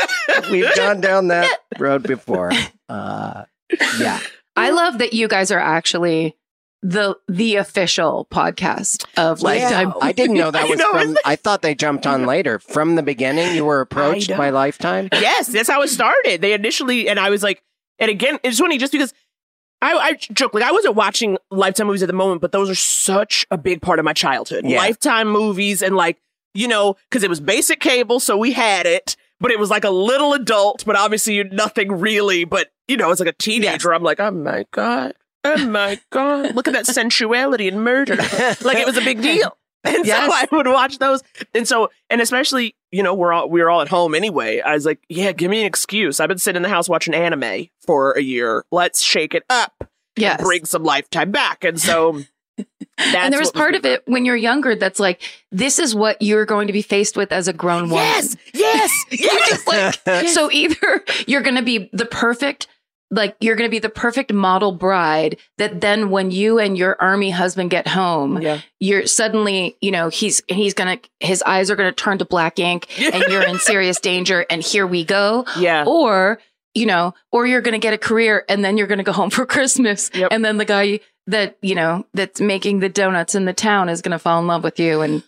[0.50, 2.52] we've gone down that road before.
[2.88, 3.44] Uh,
[3.98, 4.20] yeah.
[4.56, 6.36] I love that you guys are actually
[6.86, 9.92] the the official podcast of Lifetime.
[10.00, 11.16] I didn't know that was know, from.
[11.24, 12.60] I thought they jumped on later.
[12.60, 15.08] From the beginning, you were approached by Lifetime.
[15.12, 16.40] yes, that's how it started.
[16.40, 17.62] They initially, and I was like,
[17.98, 19.12] and again, it's funny just because
[19.82, 22.76] I, I joke like I wasn't watching Lifetime movies at the moment, but those are
[22.76, 24.64] such a big part of my childhood.
[24.64, 24.78] Yeah.
[24.78, 26.18] Lifetime movies and like
[26.54, 29.84] you know because it was basic cable, so we had it, but it was like
[29.84, 32.44] a little adult, but obviously nothing really.
[32.44, 33.92] But you know, it's like a teenager.
[33.92, 35.14] I'm like, oh my god.
[35.46, 36.54] Oh my god!
[36.54, 38.16] Look at that sensuality and murder.
[38.16, 39.56] Like it was a big deal.
[39.84, 40.26] And Yes.
[40.26, 41.22] so I would watch those.
[41.54, 44.60] And so, and especially, you know, we're all we were all at home anyway.
[44.60, 46.18] I was like, yeah, give me an excuse.
[46.18, 48.64] I've been sitting in the house watching anime for a year.
[48.72, 49.88] Let's shake it up.
[50.16, 50.42] yes.
[50.42, 51.62] Bring some lifetime back.
[51.62, 52.20] And so
[52.56, 56.20] that's and there was part of it when you're younger that's like, this is what
[56.20, 58.04] you're going to be faced with as a grown woman.
[58.06, 59.66] Yes, yes, yes.
[60.04, 62.66] Like, so either you're going to be the perfect,
[63.10, 67.00] like you're going to be the perfect model bride that then when you and your
[67.00, 68.60] army husband get home, yeah.
[68.80, 72.88] you're suddenly, you know, he's he's gonna his eyes are gonna turn to black ink
[73.00, 75.44] and you're in serious danger and here we go.
[75.56, 75.84] Yeah.
[75.86, 76.40] Or,
[76.74, 79.46] you know, or you're gonna get a career and then you're gonna go home for
[79.46, 80.10] Christmas.
[80.12, 80.28] Yep.
[80.32, 84.02] And then the guy that, you know, that's making the donuts in the town is
[84.02, 85.22] gonna fall in love with you and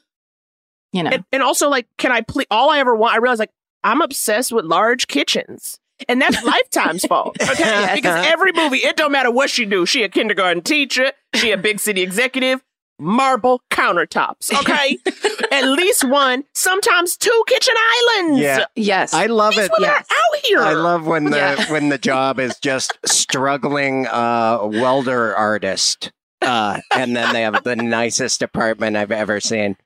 [0.93, 1.11] you know.
[1.11, 2.47] And, and also, like, can I please?
[2.51, 3.53] All I ever want, I realize, like,
[3.85, 5.79] I'm obsessed with large kitchens.
[6.09, 7.37] And that's Lifetime's fault.
[7.51, 7.93] Okay.
[7.95, 9.85] Because every movie, it don't matter what she do.
[9.87, 11.13] She a kindergarten teacher.
[11.35, 12.63] She a big city executive.
[13.01, 14.53] Marble countertops.
[14.61, 14.99] Okay.
[15.53, 17.75] At least one, sometimes two kitchen
[18.19, 18.41] islands.
[18.41, 18.65] Yeah.
[18.77, 19.15] yes.
[19.15, 19.71] I love These it.
[19.79, 20.07] women Yes.
[20.11, 20.61] are out here.
[20.61, 21.71] I love when the Yeah.
[21.73, 26.11] when the job is just struggling uh, welder artist,
[26.43, 29.77] uh, and then they have the nicest apartment I've ever seen.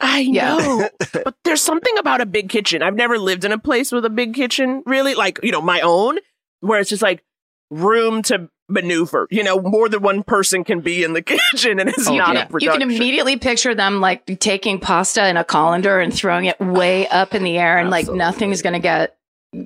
[0.00, 0.56] I Yeah.
[0.56, 0.88] know.
[1.24, 2.82] but there's something about a big kitchen.
[2.82, 5.14] I've never lived in a place with a big kitchen, really.
[5.14, 6.18] Like, you know, my own,
[6.60, 7.22] where it's just like
[7.70, 9.26] room to maneuver.
[9.30, 12.34] You know, more than one person can be in the kitchen and it's Oh, not
[12.34, 12.42] yeah.
[12.42, 12.60] a production.
[12.60, 17.06] you can immediately picture them like taking pasta in a colander and throwing it way
[17.08, 18.18] up in the air and like Absolutely.
[18.18, 19.16] nothing's gonna get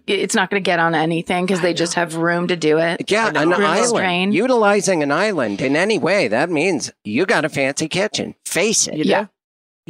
[0.07, 3.11] it's not going to get on anything because they just have room to do it.
[3.11, 3.87] Yeah, an island.
[3.89, 4.31] strain.
[4.31, 8.37] Utilizing an island in any way, that means you got a fancy kitchen.
[8.45, 8.95] Face it.
[8.99, 9.23] You Yeah.
[9.25, 9.29] do.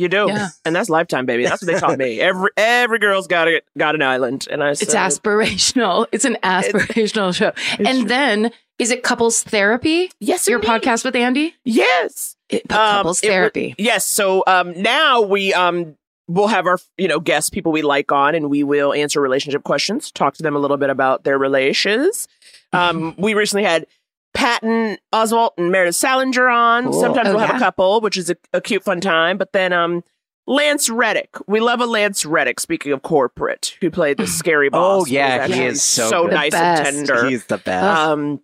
[0.00, 0.26] You do.
[0.28, 0.48] Yeah.
[0.64, 1.44] And that's lifetime, baby.
[1.44, 2.20] That's what they taught me.
[2.30, 4.46] Every every girl's got a, got an island.
[4.50, 6.06] And I said, It's aspirational.
[6.12, 7.52] It's an aspirational show.
[7.78, 10.10] And then is it couples therapy?
[10.20, 10.70] Yes, Your indeed.
[10.70, 11.54] podcast with Andy?
[11.64, 12.36] Yes.
[12.48, 13.74] It, Um, couples it would- therapy.
[13.76, 14.06] Yes.
[14.06, 15.96] So um, now we um
[16.28, 19.64] we'll have our you know guests, people we like on, and we will answer relationship
[19.64, 22.26] questions, talk to them a little bit about their relations.
[22.72, 23.86] Um, we recently had
[24.34, 26.84] Patton Oswalt and Meredith Salenger on.
[26.84, 27.00] Cool.
[27.00, 29.38] Sometimes Oh, we'll have a couple, which is a, a cute, fun time.
[29.38, 30.04] But then um.
[30.46, 31.36] Lance Reddick.
[31.46, 35.02] We love a Lance Reddick, speaking of corporate, who played the scary boss.
[35.02, 36.32] Oh, yeah, who's he is so good.
[36.32, 36.92] The nice best.
[36.92, 37.28] and tender.
[37.28, 37.84] He's the best.
[37.84, 38.40] Um,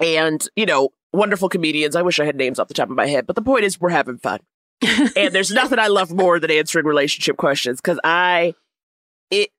[0.00, 1.96] and you know, wonderful comedians.
[1.96, 3.80] I wish I had names off the top of my head, but the point is,
[3.80, 4.40] we're having fun.
[5.16, 8.54] and there's nothing I love more than answering relationship questions because I,
[9.30, 9.50] it,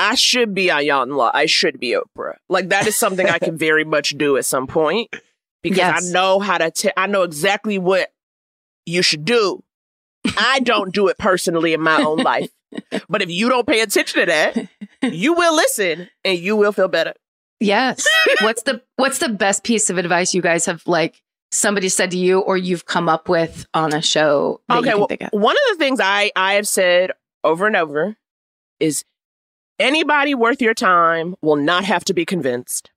[0.00, 1.30] I should be Iyanla.
[1.34, 2.36] I should be Oprah.
[2.48, 5.14] Like that is something I can very much do at some point
[5.62, 6.08] because Yes.
[6.08, 6.70] I know how to.
[6.70, 8.12] T- I know exactly what
[8.86, 9.62] you should do.
[10.38, 12.50] I don't do it personally in my own life,
[13.08, 14.68] but if you don't pay attention to that,
[15.12, 17.14] you will listen and you will feel better.
[17.60, 18.06] yes.
[18.40, 22.16] what's the what's the best piece of advice you guys have like somebody said to
[22.18, 25.98] you or you've come up with on a show okay well, one of the things
[26.00, 27.10] i i have said
[27.42, 28.16] over and over
[28.78, 29.04] is
[29.80, 32.90] anybody worth your time will not have to be convinced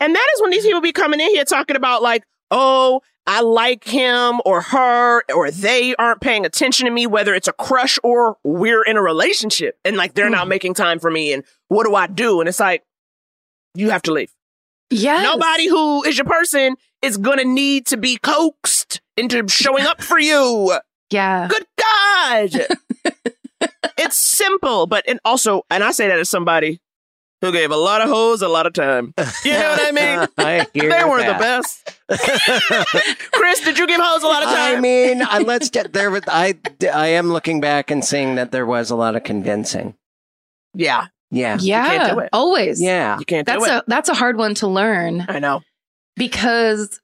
[0.00, 3.40] and that is when these people be coming in here talking about like oh i
[3.40, 7.98] like him or her or they aren't paying attention to me whether it's a crush
[8.02, 10.50] or we're in a relationship and like they're not Mhm.
[10.50, 12.82] making time for me and what do i do and it's like
[13.74, 14.32] you have to leave
[14.90, 15.22] Yeah.
[15.22, 20.18] Nobody who is your person is gonna need to be coaxed into showing up for
[20.18, 20.78] you.
[21.10, 21.48] Yeah.
[21.48, 22.66] Good God.
[23.98, 26.80] it's simple, but and also, and I say that as somebody
[27.40, 29.12] who gave a lot of hoes a lot of time.
[29.44, 30.28] You know what I mean?
[30.38, 31.38] I hear they weren't that.
[31.38, 33.26] the best.
[33.32, 34.76] Chris, did you give hoes a lot of time?
[34.76, 36.10] I mean, I, let's get there.
[36.10, 36.54] With I,
[36.92, 39.94] I am looking back and seeing that there was a lot of convincing.
[40.74, 41.86] yeah, Yeah, Yeah.
[41.86, 42.28] can't do it.
[42.32, 42.80] Always.
[42.80, 43.18] yeah.
[43.18, 43.76] you can't That's do it.
[43.76, 45.62] a that's a hard one to learn I know.
[46.16, 47.00] because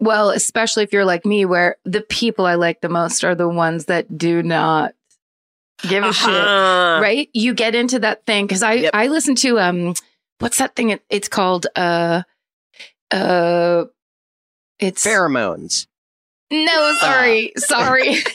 [0.00, 3.48] well, especially if you're like me where the people I like the most are the
[3.48, 4.92] ones that do not
[5.82, 6.28] give a shit.
[6.28, 7.00] Uh-huh.
[7.02, 7.28] Right?
[7.32, 8.90] You get into that thing cuz I Yep.
[8.94, 9.94] I listen to um
[10.38, 12.22] what's that thing it, it's called uh
[13.10, 13.84] uh
[14.78, 15.86] it's Pheromones.
[16.50, 17.52] No, sorry.
[17.56, 18.16] sorry.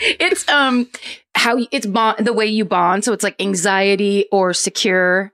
[0.00, 0.88] it's um
[1.34, 5.32] how it's bond the way you bond so it's like anxiety or secure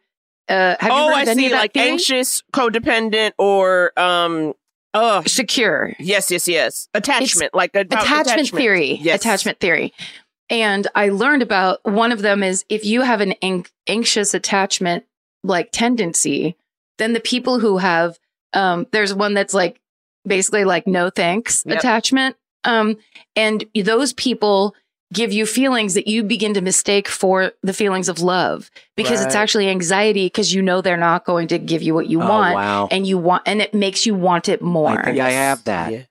[0.49, 1.47] uh have you oh, heard I any see.
[1.47, 1.89] of that Like theory?
[1.91, 4.55] anxious, codependent, or um.
[4.95, 6.89] Oh, secure yes, yes, yes.
[6.95, 9.21] Attachment, like a, attachment, theory Yes.
[9.21, 9.93] attachment theory
[10.49, 15.05] and i learned about one of them is if you have an an- anxious attachment
[15.43, 16.57] like tendency
[16.99, 18.17] then the people who have
[18.53, 19.81] um there's one that's like
[20.27, 21.79] basically like no thanks Yep.
[21.79, 22.97] attachment um
[23.35, 24.75] and those people
[25.13, 29.35] give you feelings that you begin to mistake for the feelings of love because it's
[29.35, 32.55] actually anxiety because you know they're not going to give you what you oh, want
[32.55, 32.89] wow.
[32.91, 35.93] and you want and it makes you want it more I think I have that.
[35.93, 36.03] Yeah.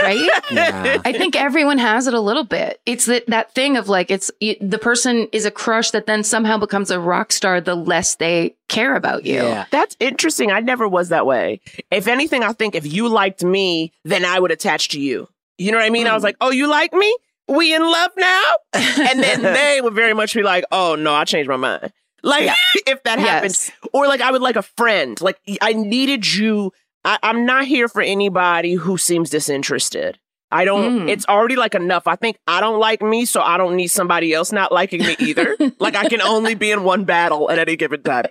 [0.00, 1.00] right Yeah.
[1.04, 2.80] I think everyone has it a little bit.
[2.86, 6.22] It's that that thing of like it's it, the person is a crush that then
[6.22, 9.42] somehow becomes a rock star the less they care about you.
[9.42, 9.64] Yeah.
[9.70, 10.52] That's interesting.
[10.52, 11.60] I never was that way.
[11.90, 15.28] If anything, I think if you liked me, then I would attach to you.
[15.56, 16.06] You know what I mean?
[16.06, 16.24] I was Mm.
[16.24, 17.16] like, oh, you like me?
[17.48, 18.52] We in love now?
[18.72, 21.92] And then they would very much be like, oh, no, I changed my mind.
[22.22, 22.50] Like,
[22.86, 23.50] if that happened.
[23.52, 23.70] yes.
[23.92, 25.20] Or like, I would like a friend.
[25.20, 26.72] Like, I needed you.
[27.04, 30.18] I, I'm not here for anybody who seems disinterested.
[30.50, 31.08] I don't, Mm.
[31.10, 32.06] it's already like enough.
[32.06, 35.16] I think I don't like me, so I don't need somebody else not liking me
[35.18, 35.56] either.
[35.80, 38.26] like, I can only be in one battle at any given time.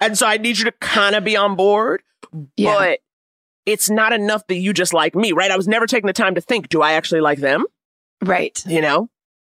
[0.00, 2.02] And so I need you to kind of be on board,
[2.56, 2.74] Yeah.
[2.74, 2.98] but
[3.64, 5.50] it's not enough that you just like me, right?
[5.52, 7.64] I was never taking the time to think, do I actually like them?
[8.22, 8.62] Right.
[8.66, 9.08] You know?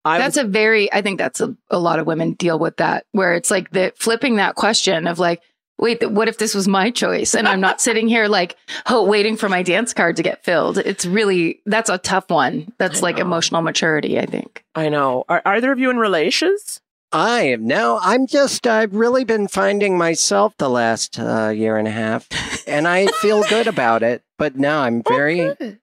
[0.05, 3.05] I That's a very I think that's a, a lot of women deal with that
[3.13, 5.41] where it's like the flipping that question of like
[5.79, 9.37] wait what if this was my choice and I'm not sitting here like oh waiting
[9.37, 10.77] for my dance card to get filled.
[10.77, 12.73] It's really that's a tough one.
[12.79, 14.65] That's like emotional maturity, I think.
[14.75, 15.23] I know.
[15.29, 16.81] Are either of you in relations?
[17.13, 18.65] I am No, I'm just.
[18.65, 22.27] I've really been finding myself the last uh, year and a half,
[22.67, 24.23] and I feel good about it.
[24.39, 25.77] But now I'm very.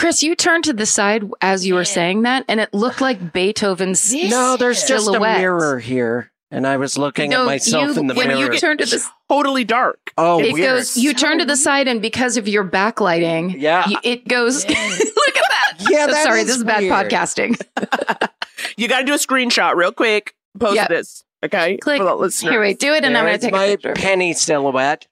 [0.00, 1.84] Chris, you turned to the side as you were Yeah.
[1.84, 4.28] saying that and it looked like Beethoven's Yeah.
[4.30, 5.36] No, there's just Silhouette.
[5.36, 8.52] a mirror here, and I was looking No, at myself you- in the when mirror.
[8.54, 10.10] you turn to the Totally dark.
[10.16, 10.70] oh, it weird.
[10.78, 14.64] goes you turn to the side and because of your backlighting yeah, you- it goes
[14.68, 16.06] look at that yeah.
[16.06, 16.92] that sorry this is bad weird.
[17.10, 17.60] podcasting
[18.76, 20.88] You got to do a screenshot real quick post Yep.
[20.88, 21.24] this.
[21.44, 21.98] Okay, Click.
[21.98, 22.50] for the listeners.
[22.52, 23.92] Here, wait, do it, and I'm going to take my a picture.
[23.94, 25.06] penny silhouette.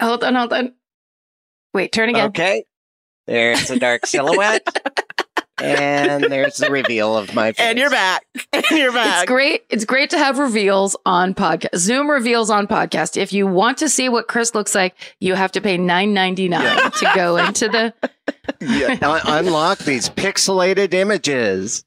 [0.00, 0.74] Hold on, hold on.
[1.74, 2.26] Wait, turn again.
[2.28, 2.64] Okay.
[3.26, 4.66] There's a dark silhouette.
[5.58, 7.60] and there's the reveal of my face.
[7.66, 8.24] And you're back.
[8.52, 9.22] And you're back.
[9.22, 9.64] It's great.
[9.70, 11.76] It's great to have reveals on podcast.
[11.76, 13.16] Zoom reveals on podcast.
[13.16, 16.48] If you want to see what Chris looks like, you have to pay nine ninety
[16.48, 17.94] nine to go into the.
[18.60, 21.84] Yeah, un- unlock these pixelated images.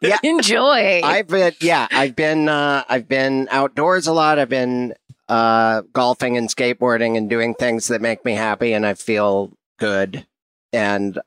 [0.00, 0.18] yeah.
[0.22, 1.00] Enjoy.
[1.04, 4.38] I've been yeah, I've been uh I've been outdoors a lot.
[4.38, 4.94] I've been
[5.28, 10.26] uh golfing and skateboarding and doing things that make me happy and I feel good.
[10.72, 11.18] And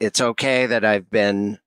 [0.00, 1.58] it's okay that I've been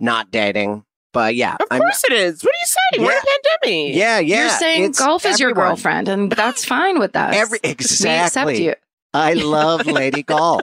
[0.00, 0.84] not dating.
[1.12, 2.42] But yeah, Of I'm course it is.
[2.44, 3.06] What are you saying?
[3.06, 3.96] We're in a pandemic.
[3.96, 4.40] yeah, yeah.
[4.42, 7.34] You're saying golf is your girlfriend, and that's fine with us.
[7.34, 8.64] Every We accept exactly.
[8.66, 8.74] you,
[9.14, 10.60] I love Lady Golf.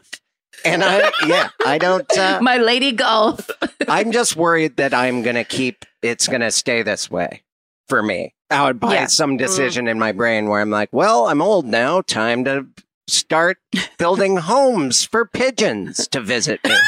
[0.63, 3.49] And I yeah, I don't uh, my lady golf.
[3.87, 7.41] I'm just worried that I'm going to keep it's going to stay this way
[7.89, 8.35] for me.
[8.51, 9.05] Out by Yeah.
[9.07, 12.01] some decision in my brain where I'm like, well, I'm old now.
[12.01, 12.67] Time to
[13.07, 13.57] start
[13.97, 16.75] building homes for pigeons to visit me.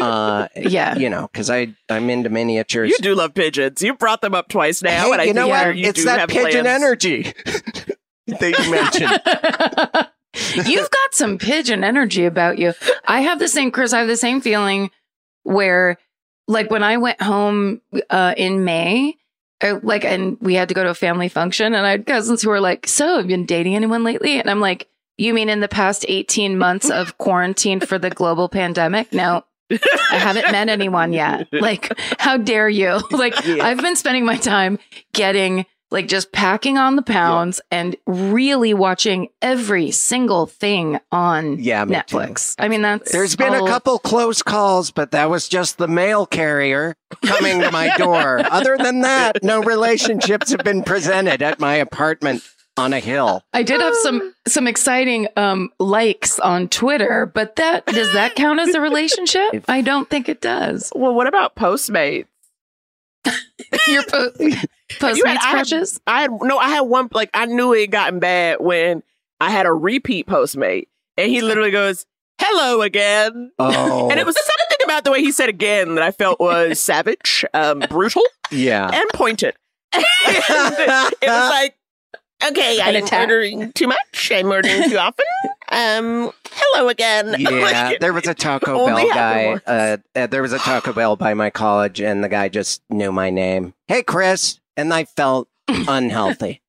[0.00, 0.96] Uh, Yeah.
[0.96, 2.90] you know, because I I'm into miniatures.
[2.90, 3.80] You do love pigeons.
[3.80, 5.76] You brought them up twice now, Hey, and I you know think what?
[5.76, 6.66] you It's do that have pigeon plans.
[6.82, 7.22] energy
[8.26, 10.68] that you mentioned.
[10.68, 12.74] You've got some pigeon energy about you.
[13.06, 13.92] I have the same, Chris.
[13.92, 14.90] I have the same feeling
[15.44, 15.96] where,
[16.48, 17.80] like, when I went home
[18.10, 19.14] uh, in May,
[19.62, 22.42] uh, like, and we had to go to a family function, and I had cousins
[22.42, 24.88] who were like, "So, have you been dating anyone lately?" And I'm like,
[25.18, 29.44] "You mean in the past 18 months of quarantine for the global pandemic?" No.
[29.70, 31.48] I haven't met anyone yet.
[31.50, 33.00] Like, how dare you?
[33.10, 33.64] Like, Yeah.
[33.66, 34.78] I've been spending my time
[35.14, 41.84] getting like just packing on the pounds and really watching every single thing on Yeah,
[41.84, 42.16] me too.
[42.16, 42.54] Netflix.
[42.58, 46.26] I mean, that's There's been a couple close calls, but that was just the mail
[46.26, 46.94] carrier
[47.24, 48.40] coming to my door.
[48.50, 52.42] Other than that, no relationships have been presented at my apartment
[52.76, 53.44] on a hill.
[53.52, 58.60] I did have some some exciting um likes on Twitter, but that does that count
[58.60, 59.54] as a relationship?
[59.54, 60.92] If- I don't think it does.
[60.94, 62.26] Well, what about Postmates?
[63.88, 65.72] Your po- Postmates You had- I had-
[66.06, 69.02] I had no, I had one like I knew it had gotten bad when
[69.40, 72.06] I had a repeat Postmate, and he literally goes,
[72.40, 76.10] "Hello again," Oh, and it was something about the way he said again that I
[76.12, 78.88] felt was savage, um, brutal, yeah.
[78.92, 79.54] and pointed.
[79.92, 81.76] And it was like,
[82.50, 83.20] okay, I'm attack.
[83.20, 84.30] ordering too much.
[84.32, 85.24] I'm ordering too often.
[85.70, 87.34] Um, hello again.
[87.38, 89.60] Yeah, Like, there was a Taco Bell guy.
[89.66, 93.10] Uh, uh, there was a Taco Bell by my college, and the guy just knew
[93.12, 93.74] my name.
[93.88, 96.60] Hey, Chris, and I felt unhealthy.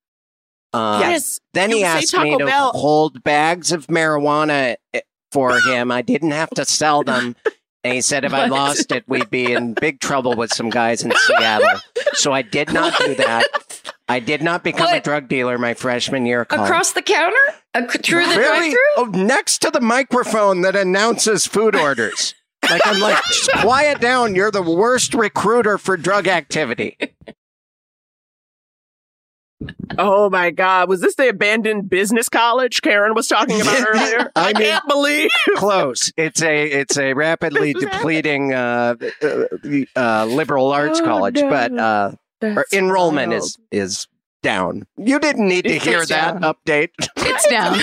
[0.73, 1.39] Uh, yes.
[1.53, 2.71] Then he asked me to Bell.
[2.71, 5.01] hold bags of marijuana eh,
[5.31, 5.91] for him.
[5.91, 7.35] I didn't have to sell them.
[7.83, 11.03] And he said if I lost it, we'd be in big trouble with some guys
[11.03, 11.79] in Seattle.
[12.13, 13.45] So I did not do that.
[14.07, 16.47] I did not become a drug dealer my freshman year of.
[16.51, 17.35] Across the counter?
[17.75, 18.69] Ac- through the Really?
[18.71, 18.79] drive-through?
[18.97, 22.35] Oh, next to the microphone that announces food orders.
[22.69, 23.17] Like I'm like,
[23.61, 24.35] quiet down.
[24.35, 26.97] You're the worst recruiter for drug activity.
[29.97, 30.89] Oh my God.
[30.89, 34.31] Was this the abandoned business college Karen was talking about earlier?
[34.35, 35.29] I I, mean- can't believe.
[35.55, 36.11] Close.
[36.17, 39.43] It's a it's a rapidly depleting uh, uh,
[39.95, 41.49] uh, liberal arts Oh, college, no.
[41.49, 42.11] but uh,
[42.57, 43.43] or enrollment wild.
[43.43, 44.07] is is
[44.43, 44.85] down.
[44.95, 46.41] You didn't need to It's hear that down.
[46.53, 46.89] update.
[47.17, 47.77] It's down.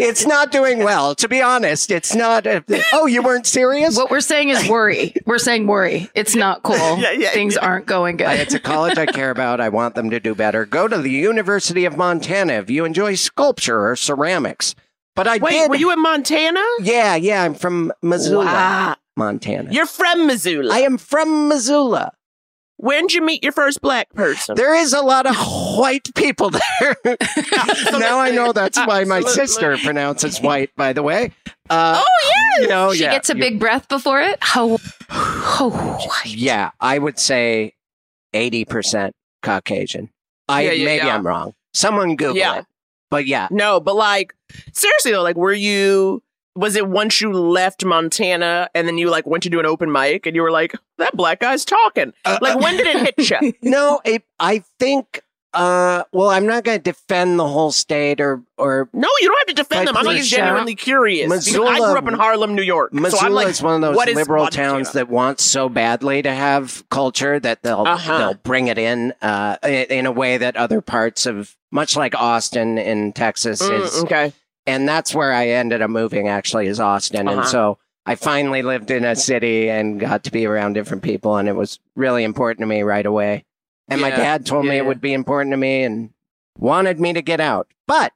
[0.00, 1.14] it's not doing well.
[1.14, 2.44] To be honest, it's not.
[2.46, 3.96] A, oh, you weren't serious?
[3.96, 5.14] What we're saying is worry.
[5.26, 6.10] We're saying worry.
[6.14, 6.74] It's not cool.
[6.98, 7.64] Yeah, yeah, Things yeah.
[7.66, 8.40] aren't going good.
[8.40, 9.60] It's a college I care about.
[9.60, 10.66] I want them to do better.
[10.66, 14.74] Go to the University of Montana if you enjoy sculpture or ceramics.
[15.14, 15.70] But I Wait, did.
[15.70, 16.62] were you in Montana?
[16.80, 17.42] yeah, yeah.
[17.44, 18.96] I'm from Missoula, Wow.
[19.16, 19.70] Montana.
[19.72, 20.74] You're from Missoula.
[20.74, 22.12] I am from Missoula.
[22.78, 24.54] When'd you meet your first black person?
[24.54, 25.34] There is a lot of
[25.78, 26.96] white people there.
[27.92, 29.46] now I know that's why my Absolutely.
[29.46, 30.70] sister pronounces white.
[30.76, 31.32] By the way.
[31.70, 32.62] Uh, oh yeah.
[32.62, 34.38] you know, she yeah, gets a big breath before it.
[34.40, 34.78] How?
[35.08, 35.98] How?
[36.24, 37.74] Yeah, I would say
[38.34, 40.10] eighty percent Caucasian.
[40.48, 41.14] I Yeah, yeah, maybe yeah.
[41.14, 41.54] I'm wrong.
[41.72, 42.58] Someone Google Yeah.
[42.58, 42.66] it.
[43.10, 44.34] But yeah, No, but like
[44.72, 46.22] seriously though, like were you
[46.56, 49.92] was it once you left Montana and then you like went to do an open
[49.92, 52.12] mic and you were like, that black guy's talking?
[52.24, 53.52] Uh, Like when did it hit you?
[53.70, 55.20] no, it, I think.
[55.54, 59.38] Uh, well, I'm not going to defend the whole state or or No, you don't
[59.38, 59.96] have to defend them.
[59.96, 61.30] I'm just genuinely curious.
[61.46, 62.90] because I grew up in Harlem, New York.
[62.92, 64.68] so Missoula I'm like, is one of those liberal Montana?
[64.72, 68.18] towns that wants so badly to have culture that they'll Uh-huh.
[68.18, 72.14] they'll bring it in uh, in in a way that other parts of much like
[72.14, 74.34] Austin in Texas Mm, is, okay.
[74.66, 76.28] And that's where I ended up moving.
[76.28, 77.48] Actually, is Austin, and Uh-huh.
[77.48, 81.48] so I finally lived in a city and got to be around different people, and
[81.48, 83.44] it was really important to me right away.
[83.88, 86.10] And my dad told me it would be important to me and
[86.58, 87.68] wanted me to get out.
[87.86, 88.12] But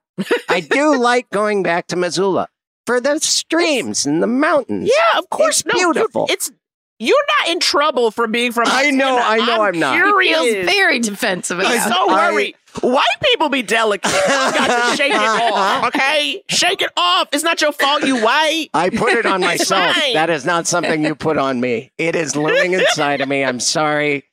[0.49, 2.49] I do like going back to Missoula
[2.87, 4.91] for the streams and the mountains.
[4.93, 5.61] Yeah, of course.
[5.61, 6.27] It's no, dude, beautiful.
[6.29, 6.51] it's
[6.99, 8.65] you're not in trouble for being from.
[8.67, 9.95] I know, I know I'm not.
[9.95, 10.39] He Curious.
[10.41, 12.11] feels very defensive He's about so it.
[12.13, 12.57] I- worried.
[12.83, 14.11] White people be delicate.
[14.13, 16.43] You got to shake it off, okay?
[16.49, 17.29] Shake it off.
[17.33, 18.05] It's not your fault.
[18.05, 18.69] You white.
[18.73, 19.95] I put it on myself.
[19.95, 20.15] fine.
[20.15, 21.91] That is not something you put on me.
[21.99, 23.45] It is living inside of me.
[23.45, 24.25] I'm sorry.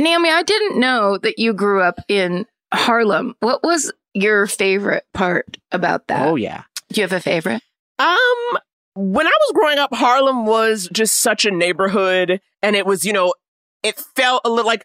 [0.00, 3.36] Naomi, I didn't know that you grew up in Harlem.
[3.40, 6.26] What was your favorite part about that?
[6.26, 6.62] Oh yeah.
[6.90, 7.62] Do you have a favorite?
[7.98, 8.58] Um,
[8.96, 13.12] when I was growing up, Harlem was just such a neighborhood, and it was, you
[13.12, 13.34] know,
[13.82, 14.84] it felt a little like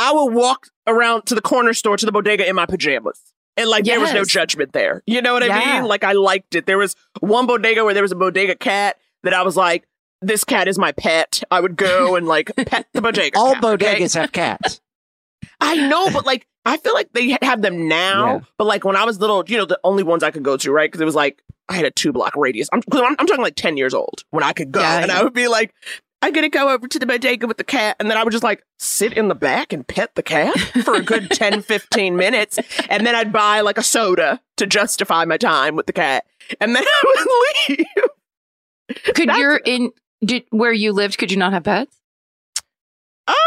[0.00, 3.20] I would walk around to the corner store to the bodega in my pajamas.
[3.56, 5.02] And like there was no judgment there.
[5.06, 5.80] You know what I Yeah.
[5.80, 5.88] mean?
[5.88, 6.66] Like I liked it.
[6.66, 9.86] There was one bodega where there was a bodega cat that I was like,
[10.22, 11.42] this cat is my pet.
[11.50, 13.38] I would go and like pet the bodega.
[13.38, 14.00] All cat, okay?
[14.00, 14.80] bodegas have cats.
[15.60, 18.34] I know, but like I feel like they have them now.
[18.36, 18.40] Yeah.
[18.56, 20.72] But like when I was little, you know, the only ones I could go to,
[20.72, 20.90] right?
[20.90, 22.68] Because it was like I had a two block radius.
[22.72, 25.10] I'm, I'm I'm talking like ten years old when I could go, Yeah, and.
[25.12, 25.74] I would be like,
[26.22, 28.44] I'm gonna go over to the bodega with the cat, and then I would just
[28.44, 32.58] like sit in the back and pet the cat for a good 10, 15 minutes,
[32.90, 36.26] and then I'd buy like a soda to justify my time with the cat,
[36.60, 37.02] and then I
[37.68, 37.86] would leave.
[39.14, 39.92] Could That's- you're in
[40.24, 41.16] did where you lived?
[41.16, 41.96] Could you not have pets,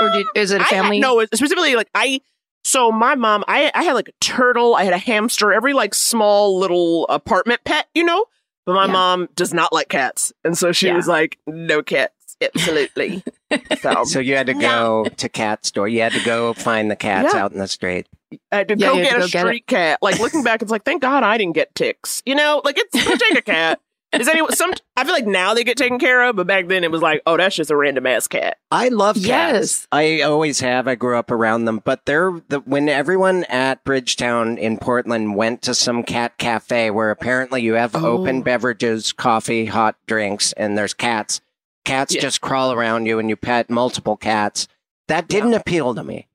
[0.02, 1.00] or did, um, is it a I had- family?
[1.00, 2.22] no, specifically like I.
[2.66, 5.94] So my mom, I I had like a turtle, I had a hamster, every like
[5.94, 8.26] small little apartment pet, you know.
[8.66, 8.94] But my Yeah.
[8.94, 10.96] mom does not like cats, and so she Yeah.
[10.96, 12.14] was like, "No cats,
[12.44, 13.24] absolutely."
[13.82, 15.88] so So you had to go to cat store.
[15.88, 17.44] You had to go find the cats Yeah.
[17.44, 18.08] out in the street.
[18.52, 20.00] I had to Yeah, go had get to a go get street cat.
[20.02, 22.22] Like looking back, it's like, thank God I didn't get ticks.
[22.26, 23.80] You know, like it's go take a cat.
[24.12, 24.72] Is anyone some?
[24.96, 27.24] I feel like now they get taken care of, but back then it was like,
[27.26, 28.58] oh, that's just a random ass cat.
[28.70, 29.26] I love cats.
[29.26, 29.88] Yes.
[29.92, 30.88] I always have.
[30.88, 35.64] I grew up around them, but they're the when everyone at Bridgetown in Portland went
[35.64, 38.06] to some cat cafe where apparently you have Oh.
[38.20, 41.42] open beverages, coffee, hot drinks, and there's cats.
[41.86, 42.22] Cats Yeah.
[42.22, 44.68] just crawl around you and you pet multiple cats.
[45.08, 46.28] That didn't appeal to me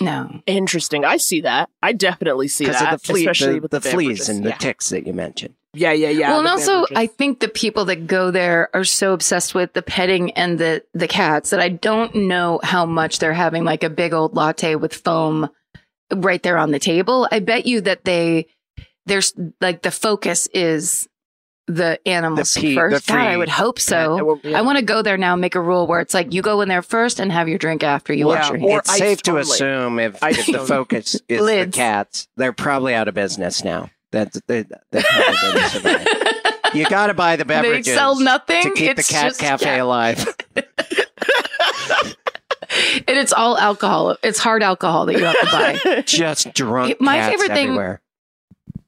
[0.00, 0.42] no.
[0.46, 1.04] Interesting.
[1.04, 1.70] I see that.
[1.82, 4.28] I definitely see because that, of the, flea, especially the, with the, the, fleas beverages.
[4.28, 4.56] and the yeah.
[4.56, 5.54] ticks that you mentioned.
[5.72, 6.30] yeah, yeah, yeah.
[6.30, 6.96] well, and also, beverages.
[6.96, 10.84] I think the people that go there are so obsessed with the petting and the
[10.94, 14.76] the cats that I don't know how much they're having like a big old latte
[14.76, 15.48] with foam
[16.14, 17.28] right there on the table.
[17.30, 18.46] I bet you that they
[19.06, 21.08] there's like the focus is
[21.66, 23.06] the animals The pea- first.
[23.06, 24.24] the God, I would hope I so.
[24.24, 24.58] will- yeah.
[24.58, 26.60] I want to go there now and make a rule where it's like you go
[26.60, 28.80] in there first and have your drink after you Yeah, wash your or hands.
[28.80, 33.08] it's ice safe to assume if, if the focus is the cats, they're probably out
[33.08, 33.90] of business now.
[34.12, 36.06] That they, they probably didn't survive.
[36.74, 38.62] You got to buy the they beverages sell nothing.
[38.62, 39.80] to keep it's the cat just cafe cat.
[39.80, 40.36] alive.
[43.08, 44.16] and it's all alcohol.
[44.22, 46.02] It's hard alcohol that you have to buy.
[46.06, 48.00] Just drunk My cats favorite thing- everywhere.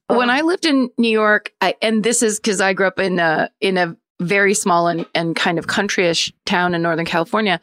[0.08, 3.18] When I lived in New York, I, and this is because I grew up in
[3.18, 7.60] a in a very small and, and kind of countryish town in Northern California.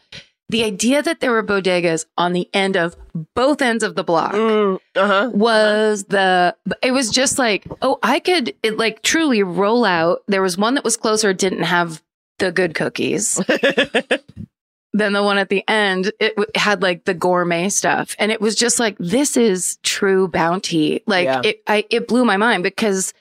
[0.49, 2.95] The idea that there were bodegas on the end of
[3.33, 5.31] both ends of the block Mm, uh-huh.
[5.33, 10.23] was the it was just like oh I could it like truly roll out.
[10.27, 12.03] There was one that was closer, didn't have
[12.39, 13.41] the good cookies.
[14.93, 18.39] then the one at the end it w- had like the gourmet stuff and it
[18.39, 21.41] was just like this is true bounty like Yeah.
[21.43, 23.13] it I, it blew my mind because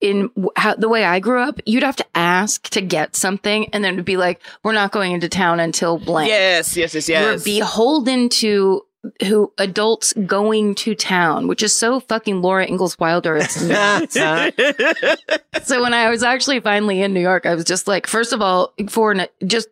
[0.00, 3.68] in w- how, the way i grew up you'd have to ask to get something
[3.74, 7.08] and then it'd be like we're not going into town until blank yes, yes, yes,
[7.08, 7.44] you're yes.
[7.44, 8.82] beholden to
[9.26, 14.14] who adults going to town which is so fucking laura ingalls wilder it's nuts.
[15.64, 18.40] so when I was actually finally in New York, I was just like, first of
[18.42, 19.68] all, for an, just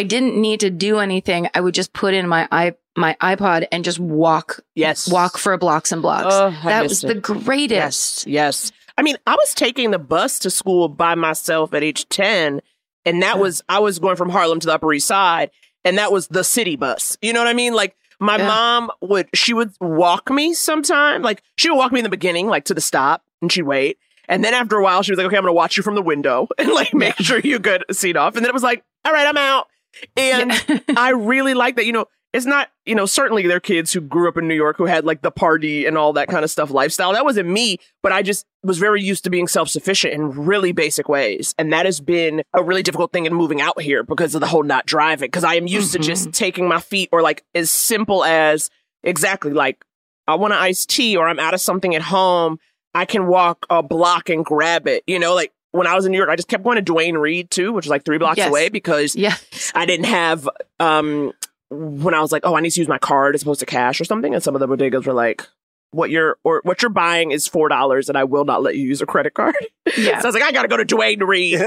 [0.00, 1.48] I didn't need to do anything.
[1.52, 2.48] I would just put in my
[2.96, 5.10] my iPod and just walk yes.
[5.10, 6.34] walk for blocks and blocks.
[6.34, 7.08] Oh, that was it.
[7.08, 8.26] the greatest.
[8.26, 8.72] Yes, yes.
[8.96, 12.62] I mean, I was taking the bus to school by myself at age 10,
[13.04, 15.50] and that was, I was going from Harlem to the Upper East Side,
[15.84, 17.16] and that was the city bus.
[17.20, 17.74] You know what I mean?
[17.74, 18.46] Like, my Yeah.
[18.46, 21.22] mom would, she would walk me sometime.
[21.22, 23.98] Like, she would walk me in the beginning, like to the stop, and she'd wait.
[24.28, 25.94] And then after a while, she was like, okay, I'm going to watch you from
[25.94, 28.36] the window and like make sure you get a seat off.
[28.36, 29.68] And then it was like, all right, I'm out.
[30.16, 30.52] And
[30.96, 31.86] I really like that.
[31.86, 34.54] You know, it's not, you know, certainly there are kids who grew up in New
[34.54, 37.12] York who had like the party and all that kind of stuff lifestyle.
[37.12, 40.70] That wasn't me, but I just was very used to being self sufficient in really
[40.72, 41.54] basic ways.
[41.58, 44.46] And that has been a really difficult thing in moving out here because of the
[44.46, 45.26] whole not driving.
[45.26, 45.92] Because I am used Mhm.
[45.94, 48.70] to just taking my feet or like as simple as
[49.02, 49.84] exactly like
[50.28, 52.58] I want an iced tea or I'm out of something at home.
[52.94, 55.02] I can walk a block and grab it.
[55.06, 57.16] You know, like when I was in New York, I just kept going to Duane
[57.16, 58.48] Reade too, which is like three blocks Yes.
[58.48, 59.36] away because yeah.
[59.74, 60.48] I didn't have
[60.78, 61.32] um
[61.70, 64.00] when I was like, oh, I need to use my card as opposed to cash
[64.00, 65.46] or something, and some of the bodegas were like,
[65.92, 68.86] what you're or what you're buying is four dollars, and I will not let you
[68.86, 69.54] use a credit card.
[69.96, 70.20] Yeah.
[70.20, 71.60] so I was like, I gotta go to Duane Reade,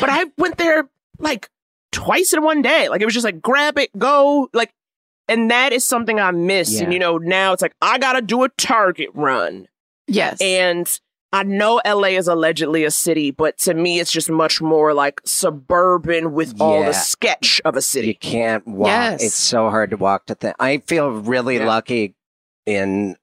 [0.00, 0.88] but I went there
[1.20, 1.48] like
[1.92, 2.88] twice in one day.
[2.88, 4.72] Like it was just like grab it, go, like,
[5.28, 6.72] and that is something I miss.
[6.74, 6.84] Yeah.
[6.84, 9.68] And you know, now it's like I gotta do a Target run.
[10.08, 10.40] Yes.
[10.40, 10.88] And
[11.32, 15.20] I know LA is allegedly a city, but to me, it's just much more like
[15.24, 18.08] suburban with all the sketch of a city.
[18.08, 18.88] You can't walk.
[18.88, 19.22] Yes.
[19.22, 20.54] It's so hard to walk to things.
[20.58, 21.66] I feel really Yeah.
[21.66, 22.14] lucky
[22.64, 23.16] in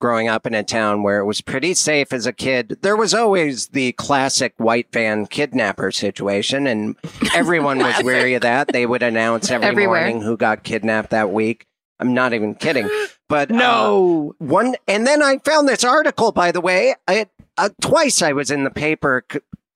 [0.00, 2.78] growing up in a town where it was pretty safe as a kid.
[2.82, 6.96] There was always the classic white van kidnapper situation, and
[7.34, 8.68] everyone was wary of that.
[8.68, 10.00] They would announce every Everywhere.
[10.00, 11.66] morning who got kidnapped that week.
[12.00, 12.88] I'm not even kidding.
[13.28, 14.34] But uh, No.
[14.38, 16.32] one, and then I found this article.
[16.32, 17.28] By the way, I
[17.58, 19.24] uh, twice I was in the paper.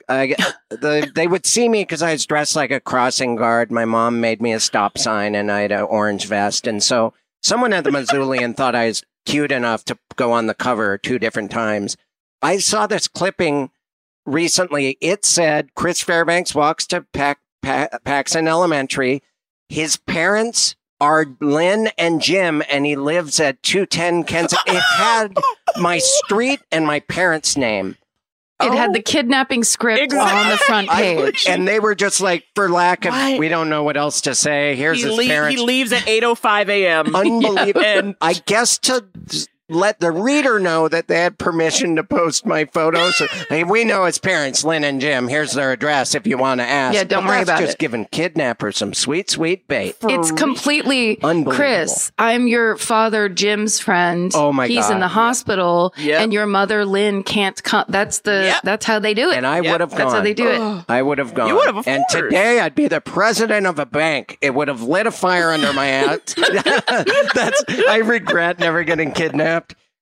[0.09, 3.73] the, they would see me because I was dressed like a crossing guard.
[3.73, 6.67] My mom made me a stop sign, and I had an orange vest.
[6.67, 7.13] And so
[7.43, 11.19] someone at the Missoulian thought I was cute enough to go on the cover two
[11.19, 11.97] different times.
[12.41, 13.71] I saw this clipping
[14.25, 14.97] recently.
[15.01, 19.23] It said Chris Fairbanks walks to Pac- Pa- Paxson Elementary.
[19.69, 24.77] His parents are Lynn and Jim, and he lives at 210 Kensington.
[24.77, 25.37] It had
[25.77, 27.97] my street and my parents' name.
[28.63, 28.93] it had Oh.
[28.95, 30.39] the kidnapping script Exactly.
[30.41, 31.45] on the front I- page.
[31.47, 33.39] and they were just like, for lack of, What?
[33.39, 34.75] we don't know what else to say.
[34.77, 37.15] Here's He, his lea- he leaves at 8.05 a.m.
[37.15, 37.83] Unbelievable.
[37.85, 42.47] And I guess to s- let the reader know that they had permission to post
[42.47, 43.21] my photos.
[43.49, 45.27] hey, we know his parents, Lynn and Jim.
[45.29, 46.95] Here's their address if you want to ask.
[46.95, 47.79] Yeah, don't But worry that's about just it.
[47.79, 49.97] giving kidnappers some sweet, sweet bait.
[50.03, 51.53] it's completely Unbelievable.
[51.55, 52.13] Chris.
[52.19, 54.31] I'm your father Jim's friend.
[54.35, 56.21] Oh my He's in the hospital, Yep.
[56.21, 57.85] and your mother Lynn can't come.
[57.89, 58.43] That's the.
[58.45, 58.63] Yep.
[58.63, 59.37] That's how they do it.
[59.37, 59.99] And I Yep, would have gone.
[59.99, 60.85] that's how they do it.
[60.89, 61.49] I would have gone.
[61.49, 64.39] You would have, and today I'd be the president of a bank.
[64.41, 66.35] It would have lit a fire under my hat.
[67.35, 67.65] That's.
[67.89, 69.56] I regret never getting kidnapped.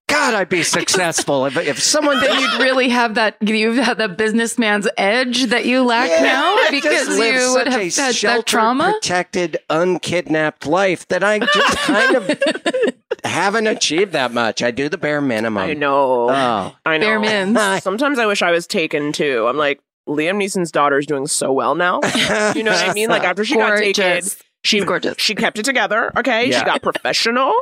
[0.07, 3.37] God, I'd be successful if if someone Then you'd really have that.
[3.41, 7.85] You have that businessman's edge that you lack now because just you would have a
[7.91, 8.93] had that trauma.
[8.93, 12.31] protected, unkidnapped life that I just kind of
[13.25, 14.63] haven't achieved that much.
[14.63, 15.63] I do the bare minimum.
[15.63, 16.31] I know.
[16.31, 17.07] Oh, I know.
[17.07, 17.83] Bare mins.
[17.83, 19.47] Sometimes I wish I was taken too.
[19.49, 22.01] I'm like, Liam Neeson's daughter is doing so well now.
[22.55, 23.09] You know what I mean?
[23.09, 24.37] Like after she got taken, Gorgeous.
[24.63, 25.15] she gorgeous.
[25.19, 26.13] She kept it together.
[26.19, 26.59] Okay, Yeah.
[26.61, 27.53] she got professional,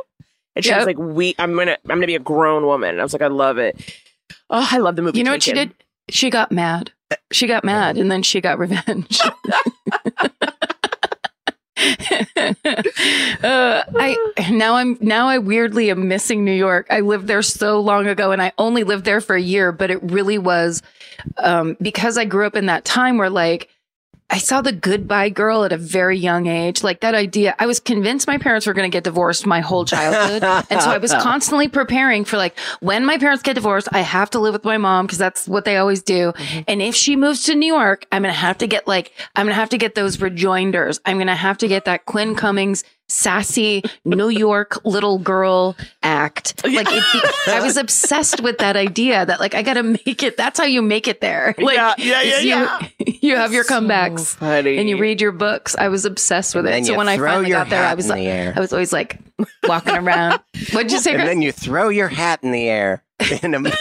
[0.55, 3.03] and she was like, "We, I'm gonna, I'm gonna be a grown woman." And I
[3.03, 3.95] was like, "I love it."
[4.49, 5.17] Oh, I love the movie.
[5.17, 5.73] You know what she did?
[6.09, 6.91] She got mad.
[7.31, 9.19] She got mad, and then she got revenge.
[12.37, 12.53] uh,
[13.43, 16.87] I now I'm now I weirdly am missing New York.
[16.89, 19.91] I lived there so long ago, and I only lived there for a year, but
[19.91, 20.81] it really was
[21.37, 23.69] um, because I grew up in that time where like.
[24.33, 26.81] I saw the goodbye girl at a very young age.
[26.81, 29.85] Like that idea, I was convinced my parents were going to get divorced my whole
[29.85, 30.43] childhood.
[30.71, 34.31] and so I was constantly preparing for like, when my parents get divorced, I have
[34.31, 36.31] to live with my mom because that's what they always do.
[36.31, 36.61] Mm-hmm.
[36.67, 39.45] And if she moves to New York, I'm going to have to get like, I'm
[39.45, 40.99] going to have to get those rejoinders.
[41.05, 46.63] I'm going to have to get that Quinn Cummings sassy New York little girl act.
[46.65, 47.01] Like be-
[47.47, 50.37] I was obsessed with that idea that like, I got to make it.
[50.37, 51.53] That's how you make it there.
[51.57, 52.87] Like, Yeah, yeah, yeah, you, yeah.
[53.27, 54.77] you have your comebacks funny.
[54.77, 55.75] and you read your books.
[55.77, 56.77] I was obsessed with And it.
[56.77, 58.19] then So you when I throw finally your got there, I hat was in like,
[58.23, 58.53] the air.
[58.55, 59.19] I was always like
[59.63, 60.39] walking around.
[60.73, 61.29] What'd you say, and Chris?
[61.29, 63.03] then you throw your hat in the air.
[63.41, 63.71] In a,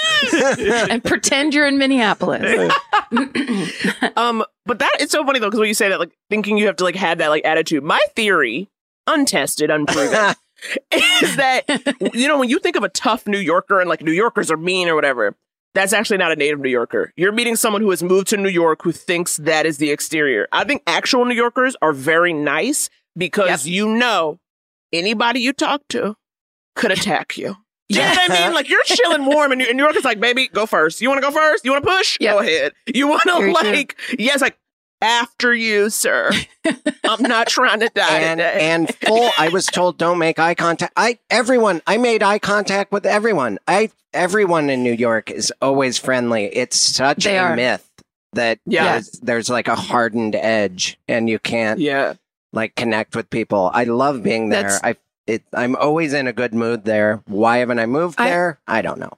[0.91, 2.73] and pretend you're in Minneapolis.
[4.17, 6.67] Um, but that it's so funny though because when you say that, like thinking you
[6.67, 7.83] have to like have that like attitude.
[7.83, 8.69] My theory,
[9.09, 10.35] untested, unproven,
[10.93, 11.63] is that
[12.15, 14.57] you know when you think of a tough New Yorker and like New Yorkers are
[14.57, 15.35] mean or whatever.
[15.75, 17.13] That's actually not a native New Yorker.
[17.17, 20.47] You're meeting someone who has moved to New York who thinks that is the exterior.
[20.53, 24.39] I think actual New Yorkers are very nice because you know
[24.93, 26.17] anybody you talk to
[26.77, 27.57] could attack you.
[27.89, 28.55] You know what I mean?
[28.55, 31.01] Like you're chilling warm, and New New York is like, baby, go first.
[31.01, 31.65] You want to go first?
[31.65, 32.17] You want to push?
[32.21, 32.35] Yep.
[32.35, 32.73] Go ahead.
[32.87, 33.63] You want to Very true.
[33.73, 34.57] like, yes, like
[35.03, 36.31] after you, sir.
[37.05, 38.59] I'm not trying to die and today.
[38.71, 39.31] and full.
[39.39, 40.93] I was told don't make eye contact.
[40.97, 41.83] I everyone.
[41.87, 43.59] I made eye contact with everyone.
[43.69, 46.45] I everyone in New York is always friendly.
[46.47, 47.57] It's such They a are.
[47.57, 47.87] myth
[48.35, 48.93] that Yeah.
[48.93, 52.15] there's, there's like a hardened edge, and you can't yeah,
[52.53, 53.71] like connect with people.
[53.75, 54.63] I love being there.
[54.63, 54.97] That's- I
[55.27, 55.43] it.
[55.53, 57.23] I'm always in a good mood there.
[57.27, 58.61] Why haven't I moved I- there?
[58.67, 59.13] I don't know.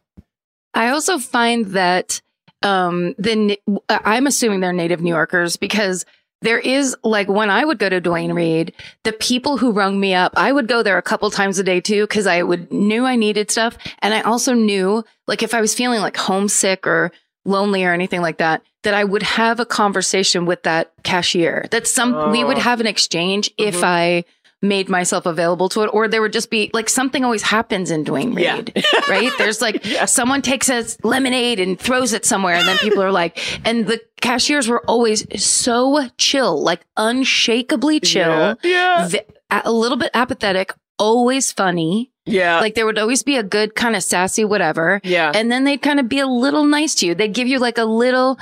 [0.77, 2.21] I also find that
[2.65, 3.59] um, the
[3.89, 6.05] I'm assuming they're native New Yorkers because
[6.43, 8.73] there is like when I would go to Duane Reade,
[9.05, 11.81] the people who rung me up, I would go there a couple times a day
[11.81, 15.61] too because I would knew I needed stuff, and I also knew like if I
[15.61, 17.13] was feeling like homesick or
[17.47, 21.67] lonely or anything like that, that I would have a conversation with that cashier.
[21.71, 22.61] That some we would Oh.
[22.61, 23.85] have an exchange if Mhm.
[23.85, 24.25] I
[24.63, 28.03] made myself available to it, or there would just be like something always happens in
[28.05, 28.57] Duane Yeah.
[28.57, 29.31] Reade, right?
[29.39, 33.39] There's like someone takes a lemonade and throws it somewhere, and then people are like,
[33.67, 39.09] and the cashiers were always so chill, like unshakably chill, Yeah.
[39.09, 42.11] v- a little bit apathetic, always funny.
[42.27, 42.61] Yeah.
[42.61, 45.01] Like there would always be a good kind of sassy whatever.
[45.05, 45.31] yeah.
[45.35, 47.15] And then they'd kind of be a little nice to you.
[47.15, 48.39] They'd give you like a little,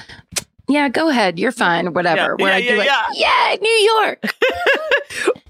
[0.73, 2.37] yeah, go ahead, you're fine, whatever.
[2.39, 3.51] Yeah, Where yeah, I'd be yeah, like, yeah.
[3.51, 4.23] yeah, New York,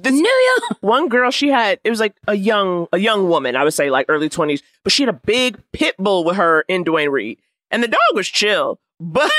[0.01, 0.21] This- New
[0.61, 0.79] York.
[0.81, 3.89] one girl she had it was like a young a young woman i would say
[3.91, 7.39] like early 20s but she had a big pit bull with her in duane reade
[7.71, 9.31] and the dog was chill but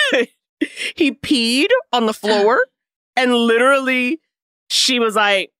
[0.95, 2.65] he peed on the floor
[3.17, 4.21] and literally
[4.69, 5.51] she was like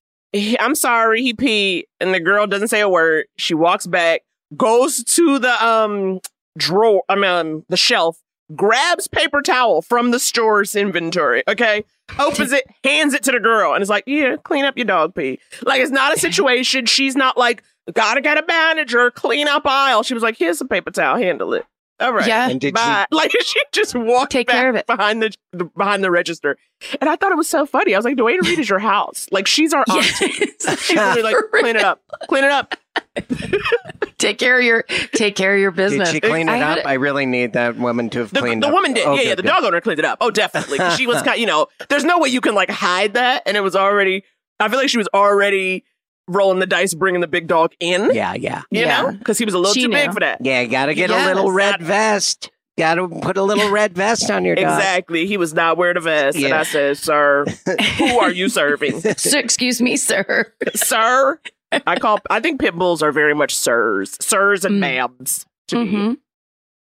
[0.60, 4.22] i'm sorry he peed and the girl doesn't say a word she walks back
[4.56, 6.20] goes to the um
[6.58, 8.20] drawer i mean um, the shelf
[8.56, 11.84] grabs paper towel from the store's inventory okay
[12.20, 15.16] opens it, hands it to the girl, and is like, "Yeah, clean up your dog
[15.16, 16.86] pee." Like it's not a situation.
[16.86, 20.68] She's not like, "Gotta get a manager, clean up aisle." She was like, "Here's some
[20.68, 21.66] paper towel, handle it."
[22.02, 22.50] All right, Yeah.
[22.50, 23.06] And did bye.
[23.12, 24.86] Like she just walked Take back care of it.
[24.86, 26.58] behind the, the behind the register,
[27.00, 27.96] and I thought it was so funny.
[27.96, 29.28] I was like, "Duane Reade is your house.
[29.32, 30.26] Like she's our auntie."
[30.66, 30.80] Yes.
[30.82, 32.76] She's literally like, "Clean it up, clean it up."
[34.18, 34.84] take care of your
[35.14, 36.12] take care of your business.
[36.12, 36.30] Did business.
[36.30, 36.86] she clean it had up?
[36.86, 38.74] I really need that woman to have The, cleaned the up.
[38.74, 39.06] woman did.
[39.06, 39.36] Oh, yeah, yeah.
[39.36, 39.48] The good.
[39.50, 40.18] dog owner cleaned it up.
[40.22, 40.78] Oh, definitely.
[40.78, 41.40] 'Cause she was kind.
[41.40, 44.24] You know, there's no way you can like hide that, and it was already.
[44.60, 45.84] I feel like she was already
[46.28, 48.14] rolling the dice, bringing the big dog in.
[48.14, 48.62] Yeah, yeah.
[48.72, 49.02] You Yeah.
[49.02, 50.40] know, because he was a little She too big for that.
[50.42, 51.26] Yeah, you got to get Yes.
[51.32, 52.50] a little red That- vest.
[52.76, 54.64] Got to put a little red vest on your dog.
[54.64, 55.28] Exactly.
[55.28, 57.46] He was not wearing a vest, and I said, "Sir,
[58.00, 60.52] who are you serving, So, excuse me, sir.
[60.74, 61.40] sir?"
[61.88, 62.20] I call.
[62.30, 65.08] I think pit bulls are very much sirs, sirs and Mm.
[65.20, 65.46] ma'ams.
[65.70, 65.92] To me.
[65.92, 66.14] hmm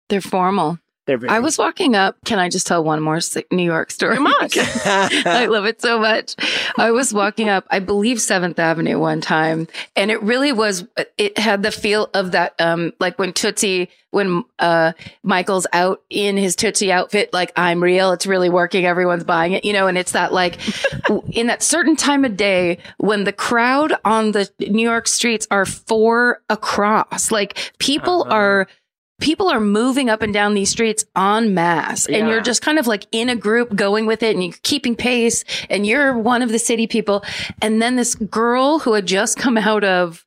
[0.09, 0.79] They're formal.
[1.07, 1.31] They're very.
[1.31, 2.17] I was walking up.
[2.25, 3.19] Can I just tell one more
[3.51, 4.15] New York story?
[4.17, 4.57] You must.
[4.87, 6.37] I love it so much.
[6.79, 10.87] I was walking up, I believe Seventh Avenue one time, and it really was.
[11.19, 14.93] It had the feel of that, um, like when Tootsie, when uh
[15.25, 18.13] Michael's out in his Tootsie outfit, like I'm real.
[18.13, 18.85] It's really working.
[18.87, 19.89] Everyone's buying it, you know.
[19.89, 20.59] And it's that like
[21.31, 25.67] in that certain time of day when the crowd on the New York streets are
[25.67, 28.35] four across, like people Uh-huh.
[28.35, 28.69] are
[29.23, 32.29] people are moving up and down these streets en masse and Yeah.
[32.29, 35.45] you're just kind of like in a group going with it and you're keeping pace
[35.71, 37.25] and you're one of the city people
[37.63, 40.27] and then this girl who had just come out of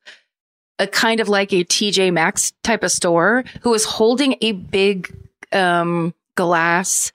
[0.78, 5.14] a kind of like a TJ Maxx type of store who was holding a big
[5.52, 7.12] um glass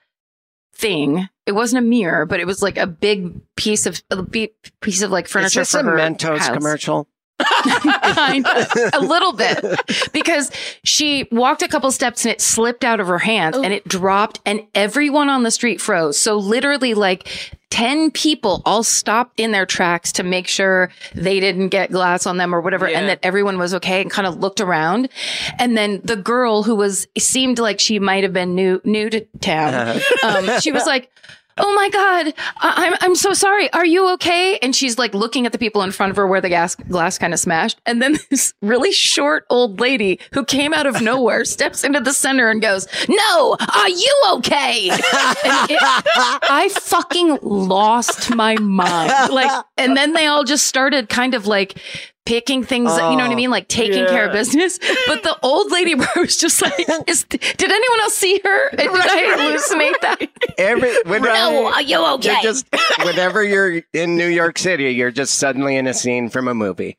[0.73, 4.51] thing it wasn't a mirror but it was like a big piece of a big
[4.81, 7.07] piece of like Is furniture this for a her Mentos house commercial?
[8.15, 8.67] Kind of.
[8.93, 9.63] A little bit.
[10.13, 10.51] Because
[10.83, 14.39] she walked a couple steps and it slipped out of her hands and it dropped
[14.45, 16.17] and everyone on the street froze.
[16.17, 17.27] So literally like
[17.69, 22.35] 10 people all stopped in their tracks to make sure they didn't get glass on
[22.35, 22.99] them or whatever Yeah.
[22.99, 25.07] and that everyone was okay and kind of looked around.
[25.57, 29.21] And then the girl who was seemed like she might have been new new to
[29.39, 31.09] town um, she was like
[31.63, 32.33] Oh my God.
[32.57, 33.71] I- I'm, I'm so sorry.
[33.73, 34.57] Are you okay?
[34.61, 37.17] And she's like looking at the people in front of her where the gas glass
[37.17, 37.79] kind of smashed.
[37.85, 42.13] And then this really short old lady who came out of nowhere steps into the
[42.13, 44.89] center and goes, no, are you okay?
[45.69, 49.11] It- I fucking lost my mind.
[49.33, 51.77] Like, and then they all just started kind of like,
[52.25, 53.35] Picking things, you know what I Oh.
[53.35, 54.77] mean, like taking care of business.
[55.07, 56.73] But the old lady was just like,
[57.07, 57.41] is, "Did
[57.71, 58.69] anyone else see her?
[58.71, 62.33] Did I hallucinate that?" Every when No, are you okay?
[62.33, 62.67] You're just
[63.03, 66.97] whenever you're in New York City, you're just suddenly in a scene from a movie.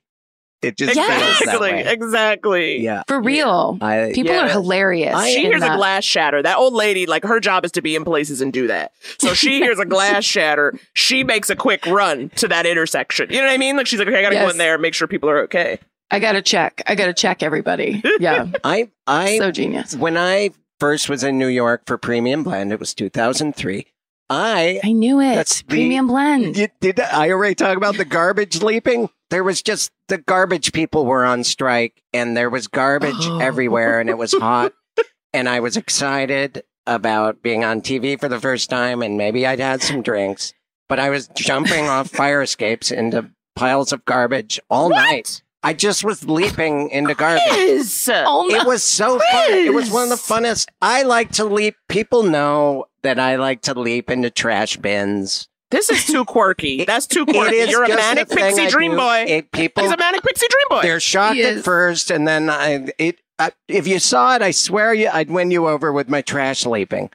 [0.63, 1.73] It just feels that exactly.
[1.73, 1.85] way.
[1.87, 2.81] Exactly.
[2.83, 3.79] Yeah, For real.
[3.81, 4.47] I, People Yeah.
[4.47, 5.15] are hilarious.
[5.15, 6.41] I- She in hears a glass shatter.
[6.43, 8.93] That old lady, like her job is to be in places and do that.
[9.19, 10.73] So she hears a glass shatter.
[10.95, 13.29] She makes a quick run to that intersection.
[13.31, 13.77] You know what I mean?
[13.77, 15.79] Like she's like, okay, I gotta go in there and make sure people are okay.
[16.11, 16.83] I gotta check.
[16.87, 18.03] I gotta check everybody.
[18.21, 18.47] Yeah.
[18.63, 19.97] I, I, so genius.
[19.97, 23.87] when I first was in New York for Premium Blend, it was 2003.
[24.31, 25.35] I I knew it.
[25.35, 26.57] That's the- Premium blend.
[26.57, 29.11] You- did I already talk about the garbage leaping?
[29.33, 33.39] There was just the garbage people were on strike, and there was garbage Oh.
[33.41, 34.75] everywhere, and it was hot.
[35.33, 39.59] and I was excited about being on TV for the first time, and maybe I'd
[39.59, 40.53] had some drinks,
[40.87, 45.43] but I was jumping off fire escapes into piles of garbage all night.
[45.63, 47.43] I just was leaping into garbage.
[47.53, 48.09] Yes.
[48.13, 48.57] Oh no.
[48.57, 49.51] It was so fun.
[49.53, 50.67] It was one of the funnest.
[50.83, 51.77] I like to leap.
[51.89, 55.49] People know that I like to leap into trash bins.
[55.73, 56.85] This is too quirky.
[56.85, 57.57] That's too quirky.
[57.57, 58.99] It is You're a manic pixie dream do.
[58.99, 59.25] boy.
[59.27, 60.83] It, people, He's a manic pixie dream boy.
[60.83, 61.65] they're shocked He at is.
[61.65, 63.21] first, and then I, it.
[63.39, 66.65] I, if you saw it, I swear you, I'd win you over with my trash
[66.65, 67.11] leaping.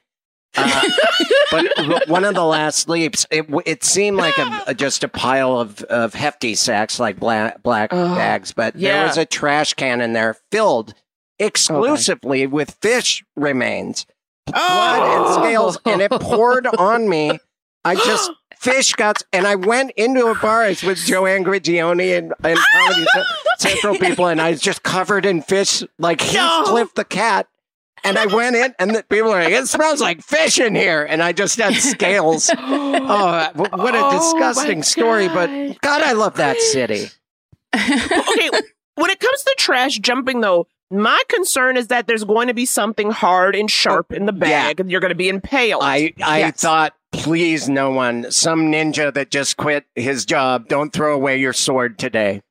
[0.58, 0.82] Uh,
[1.52, 5.08] but, but one of the last leaps, it, it seemed like a, a- just a
[5.08, 8.52] pile of, of hefty sacks, like black, black Oh, bags.
[8.54, 10.96] But there was a trash can in there filled
[11.38, 14.06] exclusively with fish remains,
[14.46, 15.38] blood and Oh.
[15.44, 17.40] scales, and it poured on me.
[17.86, 20.64] I just fish guts, and I went into a bar.
[20.64, 22.66] I was with Joanne Grigioni and, and ah!
[22.74, 23.08] Comedy
[23.58, 27.48] Central people, and I was just covered in fish, like Heathcliff the cat.
[28.04, 31.04] And I went in, and the people were like, "It smells like fish in here,"
[31.04, 32.50] and I just had scales.
[32.58, 35.28] oh, what a Oh, disgusting my story!
[35.28, 35.50] But
[35.82, 37.10] God, I love that city.
[37.76, 38.50] okay,
[38.96, 42.66] when it comes to trash jumping, though, my concern is that there's going to be
[42.66, 45.82] something hard and sharp oh, in the bag, and you're going to be impaled.
[45.84, 46.62] I I Yes.
[46.62, 51.54] thought, please, no one, some ninja that just quit his job, don't throw away your
[51.54, 52.42] sword today.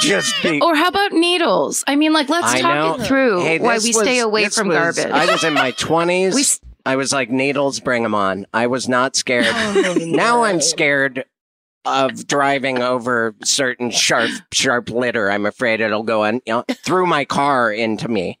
[0.00, 0.60] Just be.
[0.62, 1.84] Or how about needles?
[1.86, 3.04] I mean, like, let's I talk know.
[3.04, 5.12] it through Hey, why this we stay away from was- garbage.
[5.12, 6.34] I was in my twenties.
[6.34, 8.46] We s- I was like, needles, bring them on.
[8.54, 9.46] I was not scared.
[9.50, 11.24] Oh, now I'm scared
[11.86, 15.30] of driving over certain sharp, sharp litter.
[15.30, 18.38] I'm afraid it'll go in, you know, through my car into me.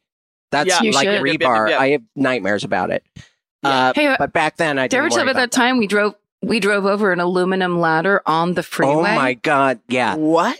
[0.50, 0.92] That's Yeah.
[0.92, 1.20] Like should.
[1.22, 1.68] rebar.
[1.70, 1.78] Yeah.
[1.78, 3.04] I have nightmares about it.
[3.64, 5.50] Uh, Hey, uh, but back then I Did I ever didn't tell worry about about
[5.52, 8.92] that time we drove we drove over an aluminum ladder on the freeway?
[9.12, 9.80] Oh my god!
[9.88, 10.58] Yeah, what?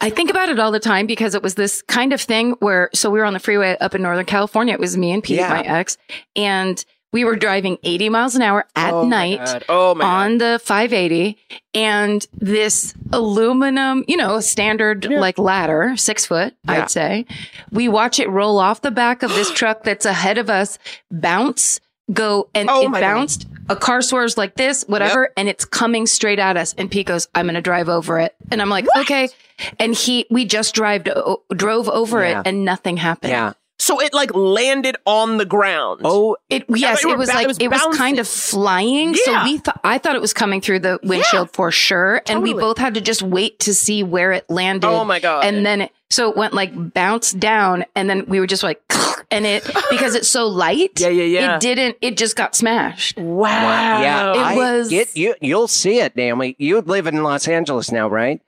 [0.00, 2.90] I think about it all the time because it was this kind of thing where
[2.94, 4.74] so we were on the freeway up in Northern California.
[4.74, 5.48] It was me and Pete, Yeah.
[5.48, 5.96] my ex,
[6.36, 9.64] and we were driving 80 miles an hour at Oh my night God.
[9.68, 10.10] Oh my God.
[10.24, 11.38] on the 580
[11.72, 15.20] and this aluminum, you know, standard Yeah.
[15.20, 16.82] like ladder, six foot, Yeah.
[16.82, 17.24] I'd say.
[17.70, 20.78] We watch it roll off the back of this truck that's ahead of us,
[21.10, 21.80] bounce,
[22.12, 23.14] go, and Oh it my God.
[23.14, 23.46] bounced.
[23.68, 26.74] A car swerves like this, whatever, and it's coming straight at us.
[26.76, 29.28] And Pete goes, "I'm going to drive over it," and I'm like, "Okay."
[29.78, 31.08] And he, we just drive
[31.54, 32.40] drove over Yeah.
[32.40, 33.30] it, and nothing happened.
[33.30, 33.52] yeah.
[33.78, 36.02] So it like landed on the ground.
[36.04, 39.14] Oh, It yes, it was ba- like it was it was kind of flying.
[39.14, 42.52] So we thought I thought it was coming through the windshield for sure, and we
[42.52, 44.86] both had to just wait to see where it landed.
[44.86, 45.44] Oh my God.
[45.44, 48.80] And then it, so it went like bounced down, and then we were just like,
[49.34, 50.98] and it because it's so light.
[51.00, 51.54] Yeah, yeah, yeah.
[51.56, 51.96] It didn't.
[52.00, 53.18] It just got smashed.
[53.18, 53.50] wow.
[54.00, 54.32] yeah.
[54.32, 55.34] It I was- get you.
[55.40, 56.56] You'll see it, Naomi.
[56.58, 58.40] You live in Los Angeles now, right?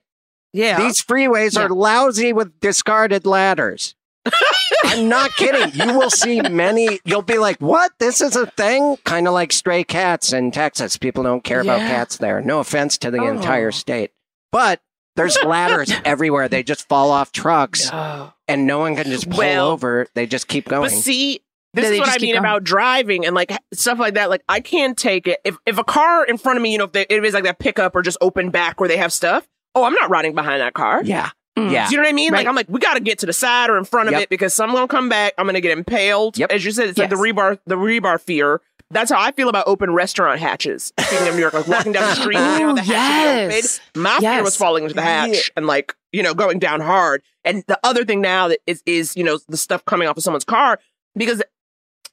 [0.53, 0.77] Yeah.
[0.79, 3.95] These freeways are lousy with discarded ladders.
[4.85, 5.71] I'm not kidding.
[5.87, 6.99] You will see many.
[7.05, 7.91] You'll be like, "What?
[7.99, 10.97] This is a thing?" Kind of like stray cats in Texas.
[10.97, 11.87] People don't care about Yeah.
[11.89, 12.41] cats there.
[12.41, 13.27] No offense to the Oh.
[13.29, 14.11] entire state,
[14.51, 14.81] but
[15.17, 16.47] there's ladders everywhere.
[16.47, 18.31] They just fall off trucks, Oh.
[18.47, 20.07] and no one can just pull Well, over.
[20.13, 20.83] They just keep going.
[20.83, 21.41] But see,
[21.73, 22.39] this Yeah, is what I mean going.
[22.39, 24.29] about driving and like stuff like that.
[24.29, 26.85] Like I can't take it if if a car in front of me, you know,
[26.85, 29.45] if, they, if it's like that pickup or just open back where they have stuff.
[29.75, 31.03] Oh, I'm not riding behind that car.
[31.03, 31.71] yeah, Mm.
[31.71, 31.85] yeah.
[31.87, 32.31] Do you know what I mean?
[32.31, 34.21] Like I'm like, we got to get to the side or in front of Yep.
[34.23, 35.33] it because someone's gonna come back.
[35.37, 36.37] I'm gonna get impaled.
[36.37, 36.51] Yep.
[36.51, 38.61] As you said, it's like the rebar, the rebar fear.
[38.89, 40.93] That's how I feel about open restaurant hatches.
[40.99, 43.53] Speaking of New York, like walking down the street, you know, oh, the Ooh, hatch
[43.53, 43.79] is yes.
[43.95, 44.01] open.
[44.03, 47.21] My fear was falling into the hatch and like you know going down hard.
[47.43, 50.23] And the other thing now that is is you know the stuff coming off of
[50.23, 50.79] someone's car
[51.15, 51.43] because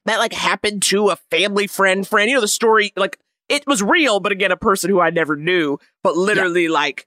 [0.07, 2.29] that like happened to a family friend friend.
[2.29, 3.19] You know the story like
[3.49, 7.07] it was real, but again, a person who I never knew, but literally like,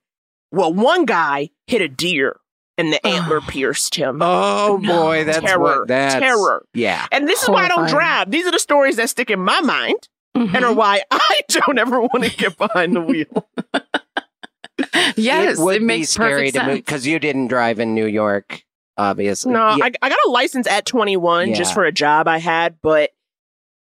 [0.52, 2.40] well, one guy hit a deer
[2.78, 4.20] and the antler pierced him.
[4.22, 6.66] Oh boy, that's terror, what that's terror.
[6.74, 7.06] Yeah.
[7.12, 8.30] And this is why I don't drive.
[8.32, 10.54] These are the stories that stick in my mind Mhm.
[10.54, 13.50] and are why I don't ever want to get behind the wheel.
[15.16, 16.86] yes, it would it makes be scary perfect to move sense.
[16.86, 18.64] because you didn't drive in New York,
[18.98, 19.52] obviously.
[19.54, 22.76] No, Yeah, I, I got a license at 21 just for a job I had,
[22.82, 23.12] but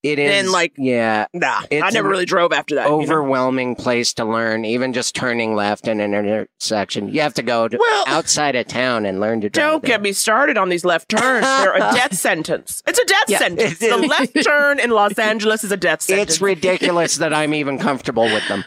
[0.06, 2.86] it is then, like, yeah, nah, I never really drove after that.
[2.86, 3.02] you know?
[3.02, 4.64] overwhelming place to learn.
[4.66, 8.68] Even just turning left in an intersection, you have to go to Well, outside of
[8.68, 9.66] town and learn to drive.
[9.72, 9.90] Don't there.
[9.90, 11.46] get me started on these left turns.
[11.46, 12.84] They're a death sentence.
[12.86, 13.40] It's a death Yeah.
[13.40, 13.80] sentence.
[13.80, 16.32] The left turn in Los Angeles is a death sentence.
[16.34, 18.64] It's ridiculous that I'm even comfortable with them.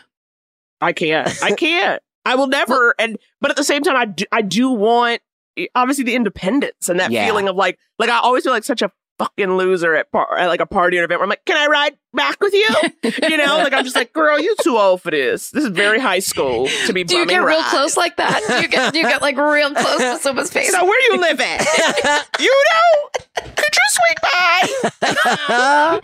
[0.80, 1.28] I can't.
[1.42, 2.02] I can't.
[2.24, 2.94] I will never.
[2.98, 5.20] And but at the same time, I do, I do want
[5.74, 7.26] obviously the independence and that Yeah.
[7.26, 10.46] feeling of like like I always feel like such a fucking loser at, par- at
[10.46, 12.68] like a party or an event where I'm like, can I ride back with you?
[13.28, 15.50] you know, like I'm just like, girl, you too old for this.
[15.50, 17.04] This is very high school to be.
[17.04, 17.70] Do you bumming get real rides.
[17.70, 18.42] close like that?
[18.46, 20.70] Do you get do you get like real close to someone's face?
[20.70, 21.60] So where you live at?
[22.40, 23.08] you know,
[23.56, 26.00] could you swing by?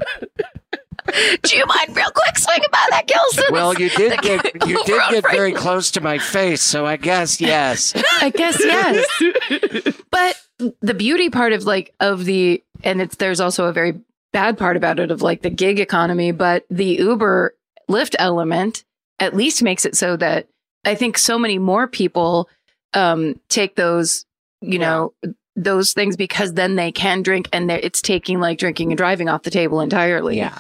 [1.43, 3.45] Do you mind real quick swinging by that Gilson?
[3.51, 7.41] well, you did get you did get very close to my face, so I guess
[7.41, 7.93] yes.
[8.21, 10.03] I guess yes.
[10.11, 10.41] but
[10.81, 13.99] the beauty part of like of the and it's there's also a very
[14.33, 17.55] bad part about it of like the gig economy, but the Uber
[17.91, 18.85] Lyft element
[19.19, 20.49] at least makes it so that
[20.85, 22.49] I think so many more people
[22.93, 24.27] um take those,
[24.61, 25.13] you know,
[25.57, 29.43] those things because then they can drink and it's taking like drinking and driving off
[29.43, 30.37] the table entirely.
[30.37, 30.59] Yeah.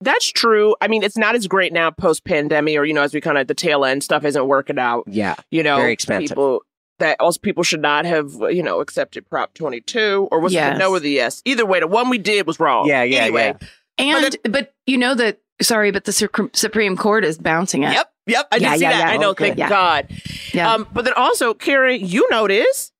[0.00, 0.74] that's true.
[0.80, 3.36] I mean, it's not as great now post pandemic, or you know, as we kind
[3.36, 5.04] of at the tail end stuff isn't working out.
[5.06, 5.36] Yeah.
[5.50, 6.30] You know, Very expensive.
[6.36, 6.62] People
[7.02, 10.60] that also people should not have you know accepted Prop twenty two or was it
[10.60, 11.42] the no or the yes?
[11.44, 12.86] Either way, the one we did was wrong.
[12.88, 13.54] Yeah, yeah, anyway,
[13.98, 17.92] And but, you know that sorry, but the Suc- Supreme Court is bouncing it.
[17.92, 18.48] Yep, yep.
[18.50, 18.98] I did see yeah, that.
[19.08, 19.10] yeah.
[19.14, 19.30] I know.
[19.30, 19.48] Okay.
[19.48, 19.68] Thank Yeah.
[19.68, 20.08] God.
[20.52, 20.72] Yeah.
[20.72, 22.90] Um, but then also, Karen, you know this.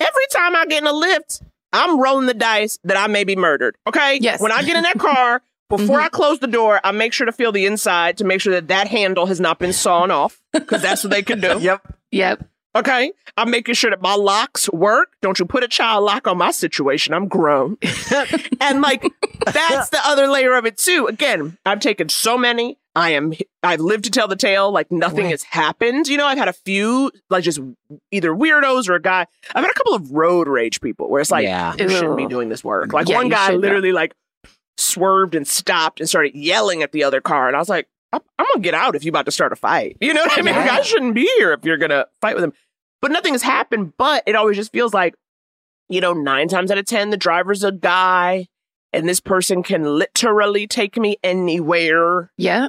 [0.00, 1.42] Every time I get in a Lyft,
[1.72, 3.76] I'm rolling the dice that I may be murdered.
[3.86, 4.18] Okay.
[4.22, 4.40] Yes.
[4.40, 6.04] When I get in that car, before Mhm.
[6.04, 8.68] I close the door, I make sure to feel the inside to make sure that
[8.68, 11.58] that handle has not been sawn off because that's what they can do.
[11.60, 11.94] Yep.
[12.10, 12.44] yep.
[12.76, 13.12] Okay.
[13.36, 15.08] I'm making sure that my locks work.
[15.22, 17.14] Don't you put a child lock on my situation.
[17.14, 17.76] I'm grown.
[18.60, 19.02] and like,
[19.46, 21.06] that's the other layer of it too.
[21.06, 22.78] Again, I've taken so many.
[22.94, 24.70] I am, I've lived to tell the tale.
[24.70, 25.30] Like nothing Right.
[25.30, 26.08] has happened.
[26.08, 27.58] You know, I've had a few, like just
[28.10, 29.26] either weirdos or a guy.
[29.54, 31.74] I've had a couple of road rage people where it's like, yeah.
[31.78, 32.92] you shouldn't be doing this work.
[32.92, 33.60] Like Yeah, one guy should not.
[33.60, 34.14] literally like
[34.76, 37.46] swerved and stopped and started yelling at the other car.
[37.48, 39.56] And I was like, I'm, I'm gonna get out if you're about to start a
[39.56, 39.96] fight.
[40.00, 40.54] You know what I mean?
[40.54, 42.52] Like, I shouldn't be here if you're gonna fight with him.
[43.00, 43.92] But nothing has happened.
[43.96, 45.14] But it always just feels like,
[45.88, 48.48] you know, nine times out of ten, the driver's a guy,
[48.92, 52.32] and this person can literally take me anywhere.
[52.36, 52.68] Yeah.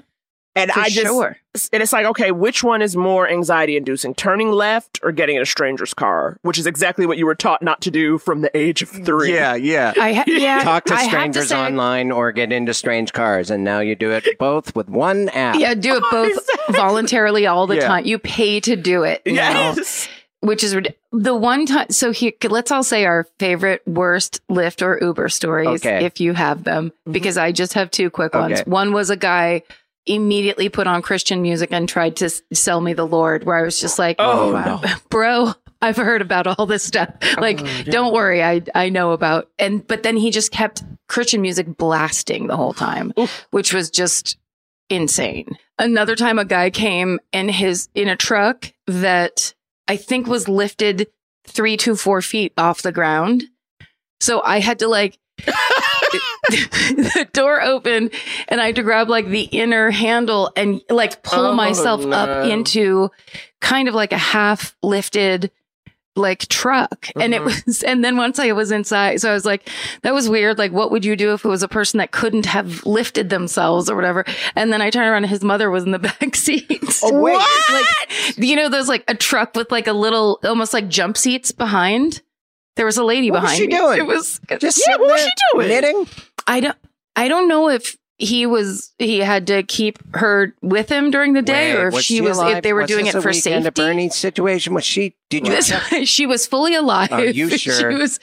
[0.60, 1.38] And For I just sure.
[1.74, 4.14] and it's like, okay, which one is more anxiety inducing?
[4.16, 6.38] Turning left or getting in a stranger's car?
[6.42, 9.34] Which is exactly what you were taught not to do from the age of three.
[9.34, 9.94] Yeah, yeah.
[10.00, 10.64] I ha- yeah.
[10.64, 13.96] Talk to I have strangers say- online or get into strange cars, and now you
[13.96, 15.56] do it both with one app.
[15.60, 16.76] Yeah, do it both Exactly.
[16.76, 17.88] voluntarily all the Yeah.
[17.88, 18.06] time.
[18.06, 19.22] You pay to do it.
[19.26, 20.08] now, Yes.
[20.42, 20.76] which is
[21.12, 21.90] the one time.
[21.90, 26.06] So here, let's all say our favorite worst Lyft or Uber stories, Okay.
[26.06, 27.46] if you have them, because mm-hmm.
[27.46, 28.62] I just have two quick ones.
[28.62, 29.64] One was a guy
[30.10, 33.80] immediately put on Christian music and tried to sell me the Lord, where I was
[33.80, 34.82] just like, Oh, wow.
[35.10, 35.54] bro.
[35.82, 37.10] I've heard about all this stuff.
[37.22, 39.50] Oh, like, don't worry, I I know about.
[39.58, 43.14] And but then he just kept Christian music blasting the whole time,
[43.52, 44.38] which was just
[44.90, 45.58] insane.
[45.78, 49.54] Another time a guy came in his in a truck that
[49.88, 51.08] I think was lifted
[51.48, 53.46] 3 to 4 feet off the ground.
[54.20, 55.18] So I had to like
[56.50, 58.12] the door opened
[58.48, 62.16] and I had to grab like the inner handle and like pull Oh, myself no.
[62.16, 63.10] up into
[63.62, 65.52] kind of like a half lifted
[66.16, 67.66] like truck and it Mhm.
[67.66, 69.70] was and then once I was inside so I was like
[70.02, 72.46] that was weird like what would you do if it was a person that couldn't
[72.48, 75.92] have lifted themselves or whatever and then I turned around and his mother was in
[75.92, 76.68] the back seat
[77.04, 77.38] Oh, wait.
[77.72, 81.52] like you know those like a truck with like a little almost like jump seats
[81.54, 82.22] behind
[82.80, 83.76] there was a lady What was behind she me.
[83.78, 84.00] doing?
[84.00, 85.68] it was Just Yeah, sitting what was there she doing?
[85.68, 86.08] Knitting?
[86.48, 86.78] I don't
[87.16, 91.42] I don't know if he was he had to keep her with him during the
[91.42, 92.58] day Wait, or if was she was alive?
[92.58, 94.10] if they were Was doing it for weekend at safety.
[94.10, 95.16] Situation was she?
[95.30, 95.54] Did you?
[95.60, 97.12] This- she was fully alive.
[97.12, 97.92] Are you sure?
[97.92, 98.20] She was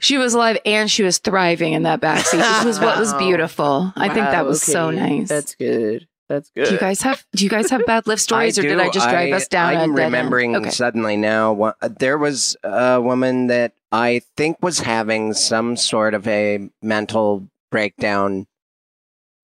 [0.00, 3.92] she was alive and she was thriving in that backseat, which was what was beautiful.
[3.96, 5.28] I think that was so nice.
[5.28, 6.06] That's good.
[6.28, 6.66] That's good.
[6.66, 8.80] do you guys have do you guys have bad Lyft stories or did.
[8.80, 9.74] I just drive us down?
[9.74, 10.70] a I'm remembering Okay.
[10.70, 11.52] suddenly now.
[11.52, 17.48] one- There was a woman that I think was having some sort of a mental
[17.70, 18.46] breakdown.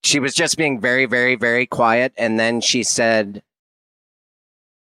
[0.05, 3.43] She was just being very, very, very quiet, and then she said,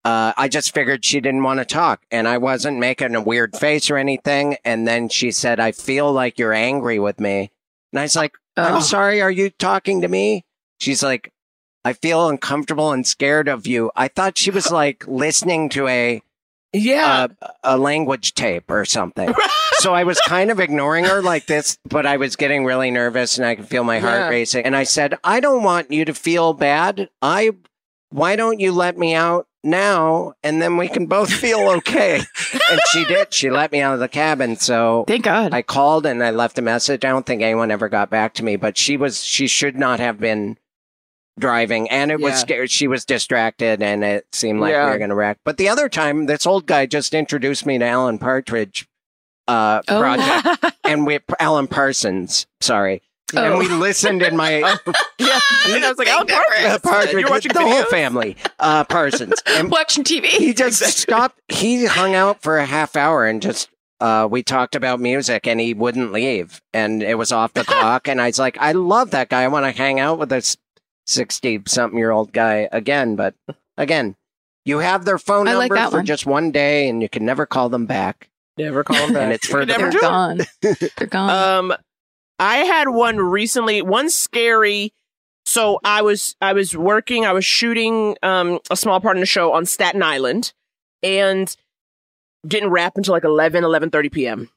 [0.05, 3.57] uh, "I just figured she didn't want to talk, and I wasn't making a weird
[3.57, 7.53] face or anything." And then she said, "I feel like you're angry with me,"
[7.93, 8.63] and I was like, Oh.
[8.63, 10.45] I'm sorry, are you talking to me?
[10.79, 11.33] She's like,
[11.85, 13.91] I feel uncomfortable and scared of you.
[13.97, 16.23] I thought she was like listening to a
[16.75, 17.29] yeah.
[17.41, 19.33] a, a language tape or something.
[19.79, 23.39] so I was kind of ignoring her like this, but I was getting really nervous
[23.39, 24.29] and I could feel my heart Yeah.
[24.29, 24.65] racing.
[24.67, 27.09] And I said, I don't want you to feel bad.
[27.23, 27.53] I
[28.11, 32.17] why don't you let me out now and then we can both feel okay?
[32.71, 33.33] and she did.
[33.35, 34.57] She let me out of the cabin.
[34.57, 35.53] So Thank God.
[35.55, 37.05] I called and I left a message.
[37.05, 40.01] I don't think anyone ever got back to me, but she was she should not
[40.01, 40.59] have been
[41.39, 44.91] driving and it was scared she was distracted and it seemed like we Yeah.
[44.91, 45.39] were going to wreck.
[45.45, 48.87] But the other time this old guy just introduced me to Alan Partridge
[49.49, 49.99] uh Oh.
[50.01, 53.03] project and we Alan Parsons, sorry.
[53.35, 53.59] And Oh.
[53.59, 54.59] we listened in my
[55.19, 55.39] yeah.
[55.69, 56.65] And I was like, Alan Partridge.
[56.67, 59.43] uh, Partridge, You're watching the whole family, uh Parsons.
[59.47, 60.27] And Watching TV.
[60.27, 61.41] he just stopped.
[61.49, 63.69] He hung out for a half hour and just
[64.01, 68.07] uh, we talked about music and he wouldn't leave and it was off the clock.
[68.09, 69.43] And I was like, I love that guy.
[69.45, 70.57] I want to hang out with this
[71.07, 73.17] sixty something year old guy again.
[73.17, 73.35] But
[73.77, 74.17] again,
[74.65, 76.07] you have their phone I like number that for one.
[76.07, 78.31] just one day and you can never call them back.
[78.57, 79.23] Never call them back.
[79.25, 80.41] And it's for could further- never They're gone.
[80.97, 81.31] They're gone.
[81.71, 81.77] Um,
[82.39, 83.83] I had one recently.
[83.83, 84.93] One scary.
[85.47, 87.27] So I was I was working.
[87.27, 90.53] I was shooting um a small part in the show on Staten Island,
[91.03, 91.55] and
[92.47, 94.51] didn't wrap until like 11, 11.30 p.m.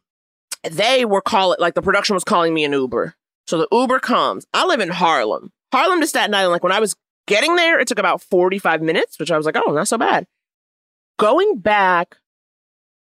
[0.70, 3.16] They were calling like the production was calling me an Uber.
[3.48, 4.46] So the Uber comes.
[4.54, 5.52] I live in Harlem.
[5.72, 6.96] Harlem to Staten Island, like when I was
[7.28, 10.26] getting there, it took about 45 minutes, which I was like, oh, not so bad.
[11.20, 12.18] Going back,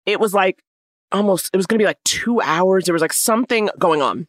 [0.07, 0.63] it was like
[1.11, 2.85] almost, it was going to be like two hours.
[2.85, 4.27] There was like something going on.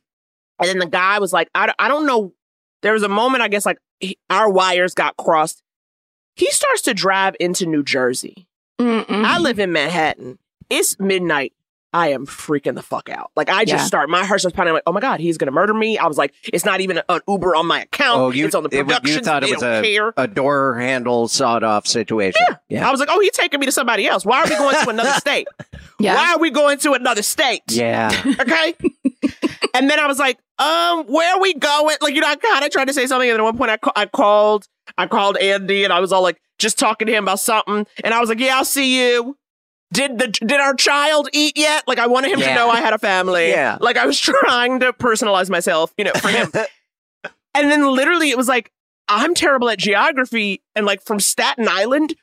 [0.60, 2.34] And then the guy was like, I, I don't know.
[2.82, 5.62] There was a moment, I guess, like he- our wires got crossed.
[6.36, 8.48] He starts to drive into New Jersey.
[8.80, 9.06] Mm-mm.
[9.26, 10.38] I live in Manhattan.
[10.70, 11.54] It's midnight.
[11.96, 13.32] I am freaking the fuck out.
[13.38, 13.88] Like I just Yeah.
[13.88, 14.72] start, my heart starts pounding.
[14.72, 15.98] I'm like, oh my god, he's gonna murder me.
[15.98, 18.20] I was like, it's not even an Uber on my account.
[18.20, 19.16] Oh, you, it's on the it production.
[19.18, 20.14] you thought it was a, care.
[20.18, 22.46] a door handle sawed off situation.
[22.68, 22.88] Yeah.
[22.88, 24.26] I was like, oh, he's taking me to somebody else.
[24.26, 25.48] Why are we going to another state?
[26.00, 26.16] Yeah.
[26.16, 27.62] Why are we going to another state?
[27.70, 28.12] Yeah.
[28.42, 28.74] Okay.
[29.74, 31.96] and then I was like, um, where are we going?
[32.02, 33.78] Like, you know, I kind of tried to say something, and at one point I,
[33.78, 34.68] ca- I called,
[34.98, 38.14] I called Andy, and I was all like, just talking to him about something, and
[38.14, 39.38] I was like, yeah, I'll see you.
[39.94, 41.84] Did the did our child eat yet?
[41.88, 43.50] Like, I wanted him to know I had a family.
[43.50, 43.78] Yeah.
[43.80, 46.52] Like, I was trying to personalize myself, you know, for him.
[47.54, 48.72] and then literally, it was like,
[49.08, 52.16] I'm terrible at geography, and like from Staten Island.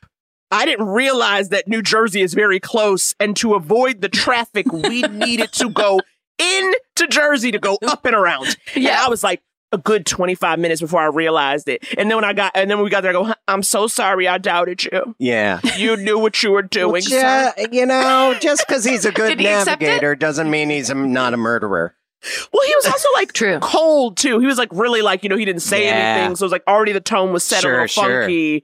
[0.51, 5.01] I didn't realize that New Jersey is very close, and to avoid the traffic, we
[5.09, 5.99] needed to go
[6.37, 8.55] into Jersey to go up and around.
[8.75, 9.03] Yeah, Yeah.
[9.03, 9.41] I was like
[9.73, 11.83] a good 25 minutes before I realized it.
[11.97, 13.87] And then when I got, and then when we got there, I go, I'm so
[13.87, 15.15] sorry I doubted you.
[15.19, 15.59] yeah.
[15.75, 17.01] You knew what you were doing.
[17.01, 20.95] sir." yeah, you know, just because he's a good he navigator doesn't mean he's a,
[20.95, 21.95] not a murderer.
[22.53, 23.59] Well, he was also like True.
[23.61, 24.39] cold too.
[24.39, 25.91] He was like really like, you know, he didn't say Yeah.
[25.95, 26.35] anything.
[26.37, 28.21] So it was like already the tone was set Sure, a little sure.
[28.21, 28.63] funky.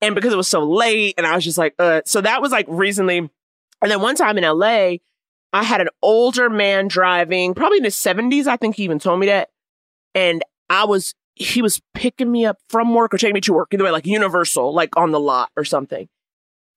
[0.00, 2.52] And because it was so late, and I was just like, uh, so that was
[2.52, 3.18] like recently.
[3.18, 3.30] And
[3.90, 4.96] then one time in LA,
[5.54, 8.46] I had an older man driving, probably in his 70s.
[8.46, 9.50] I think he even told me that.
[10.14, 13.68] And I was, he was picking me up from work or taking me to work,
[13.72, 16.08] either way, like Universal, like on the lot or something.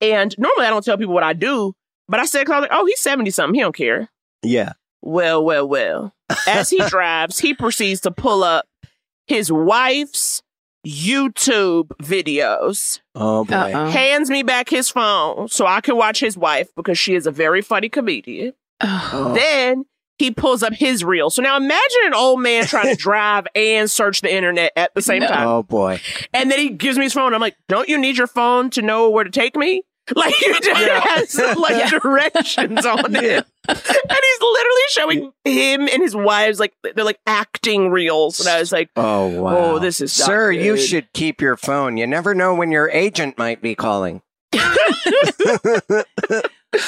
[0.01, 1.73] And normally I don't tell people what I do,
[2.07, 3.55] but I said, I was like, oh, he's 70 something.
[3.55, 4.09] He don't care.
[4.43, 4.73] Yeah.
[5.01, 6.13] Well, well, well.
[6.47, 8.65] As he drives, he proceeds to pull up
[9.27, 10.41] his wife's
[10.85, 13.55] YouTube videos, Oh boy.
[13.55, 13.89] Uh-oh.
[13.89, 17.31] hands me back his phone so I can watch his wife because she is a
[17.31, 18.53] very funny comedian.
[18.81, 19.09] Oh.
[19.13, 19.33] Oh.
[19.33, 19.85] Then
[20.17, 21.29] he pulls up his reel.
[21.29, 25.01] So now imagine an old man trying to drive and search the internet at the
[25.01, 25.27] same No.
[25.27, 25.47] time.
[25.47, 25.99] Oh boy.
[26.33, 27.33] And then he gives me his phone.
[27.33, 29.83] I'm like, don't you need your phone to know where to take me?
[30.15, 33.45] Like it has like directions on it.
[33.67, 38.39] And he's literally showing him and his wives like they're like acting reels.
[38.39, 39.01] And I was like, Oh,
[39.35, 39.57] oh wow.
[39.57, 41.97] Oh, this is not Sir, you should keep your phone.
[41.97, 44.21] You never know when your agent might be calling.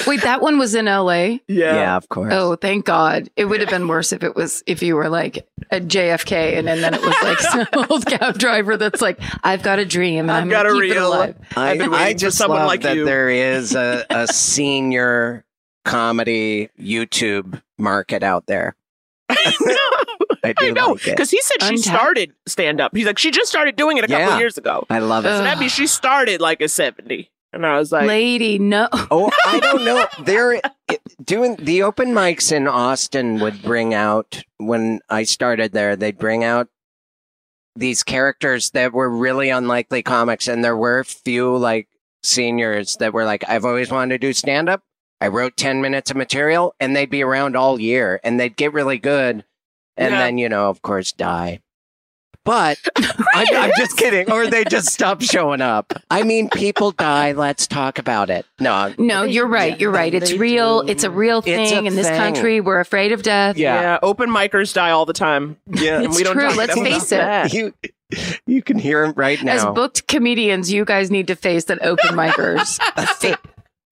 [0.06, 1.38] Wait, that one was in LA.
[1.48, 2.34] Yeah, of course.
[2.36, 3.30] Oh, thank God.
[3.38, 6.68] It would have been worse if it was if you were like a JFK and,
[6.68, 10.22] and then it was like some old cab driver that's like, I've got a dream
[10.30, 11.08] and I've I'm got a gonna keep it reel.
[11.08, 11.36] alive.
[11.56, 13.06] I, I've been I waiting for just someone love like that you.
[13.06, 15.46] there is a, a senior
[15.86, 18.76] comedy YouTube market out there.
[19.30, 21.98] I do I know like because he said she Untapped.
[21.98, 22.96] started stand up.
[22.96, 24.38] He's like, she just started doing it a couple Yeah.
[24.40, 24.86] years ago.
[24.90, 25.30] I love it.
[25.30, 27.30] So that means she started like at 70.
[27.58, 28.88] And I was like, Lady, no.
[28.92, 30.06] Oh, I don't know.
[30.24, 30.62] They're
[31.24, 35.96] doing the open mics in Austin would bring out when I started there.
[35.96, 36.68] They'd bring out
[37.76, 41.88] these characters that were really unlikely comics, and there were few like
[42.22, 44.84] seniors that were like, "I've always wanted to do stand up."
[45.20, 48.72] I wrote ten minutes of material, and they'd be around all year, and they'd get
[48.74, 49.44] really good,
[49.96, 50.20] and Yeah.
[50.20, 51.62] then you know, of course, die.
[52.48, 52.80] But
[53.36, 54.32] I'm, I'm just kidding.
[54.32, 55.92] Or they just stop showing up.
[56.10, 57.34] I mean, people die.
[57.34, 58.46] Let's talk about it.
[58.58, 59.78] No, No, you're right.
[59.80, 60.14] You're right.
[60.14, 60.84] It's real.
[60.84, 60.90] do.
[60.90, 62.18] It's a real thing a in this thing.
[62.18, 62.62] country.
[62.62, 63.58] We're afraid of death.
[63.58, 64.00] yeah.
[64.02, 65.58] open micers die all the time.
[65.68, 66.02] yeah.
[66.02, 66.48] It's we don't true.
[66.48, 67.54] talk Let's face it.
[67.54, 67.74] you
[68.46, 69.52] you can hear him right now.
[69.54, 72.78] As booked comedians, you guys need to face that open micers
[73.18, 73.38] fa-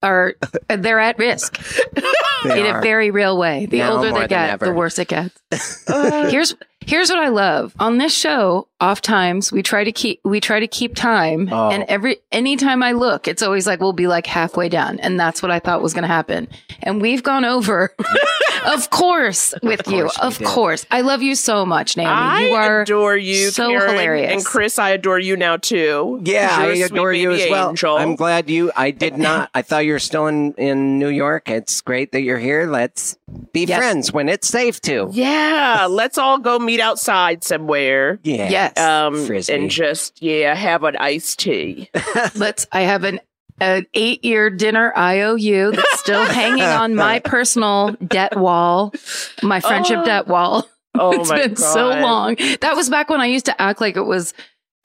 [0.06, 0.36] are
[0.70, 1.60] they're at risk
[2.44, 2.80] They in are.
[2.80, 3.66] a very real way.
[3.66, 5.84] The Now older they get, the worse it gets.
[6.32, 8.68] here's here's what I love on this show.
[8.86, 11.70] Oft times we try to keep we try to keep time, Oh.
[11.72, 15.00] and every anytime I look, it's always like we'll be like halfway down.
[15.00, 16.48] and that's what I thought was going to happen.
[16.84, 17.96] And we've gone over,
[18.68, 20.04] of course, with you.
[20.04, 20.48] course we Of did.
[20.48, 22.12] course, I love you so much, Naomi.
[22.12, 23.90] I you are adore you, so Karen.
[23.92, 24.34] hilarious.
[24.34, 26.22] And Chris, I adore you now too.
[26.24, 27.70] yeah, You're I a sweet adore you as well.
[27.70, 27.96] angel.
[27.98, 28.72] I'm glad you.
[28.76, 29.50] I did not.
[29.56, 31.50] I thought you were still in in New York.
[31.50, 32.68] It's great that you're here.
[32.70, 33.18] Let's
[33.54, 33.78] be Yes.
[33.80, 35.10] friends when it's safe to.
[35.12, 38.20] Yeah, let's all go meet outside somewhere.
[38.24, 38.50] Yeah.
[38.50, 38.78] yes.
[38.78, 39.54] Um, Frisbee.
[39.54, 41.90] and just yeah, have an iced tea.
[42.36, 42.68] Let's.
[42.72, 43.20] I have an
[43.62, 48.94] an eight year dinner IOU that's still hanging on my personal debt wall,
[49.42, 50.06] my friendship Oh.
[50.06, 50.68] debt wall.
[50.94, 52.36] Oh it's my been so long.
[52.62, 54.34] That was back when I used to act like it was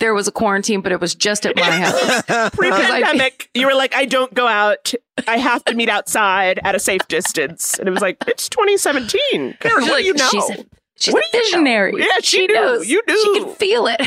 [0.00, 2.50] there was a quarantine, but it was just at my house.
[2.56, 4.92] Pre-pandemic, you were like, I don't go out.
[5.28, 9.56] I have to meet outside at a safe distance, and it was like, it's 2017.
[9.60, 10.28] Karen, what do Like, you know?
[10.30, 10.64] she's a,
[10.96, 11.48] She's What a do you know?
[11.48, 11.92] visionary.
[11.98, 12.52] Yeah, she do.
[12.52, 12.86] knows.
[12.88, 13.16] You do.
[13.16, 14.00] She can feel it.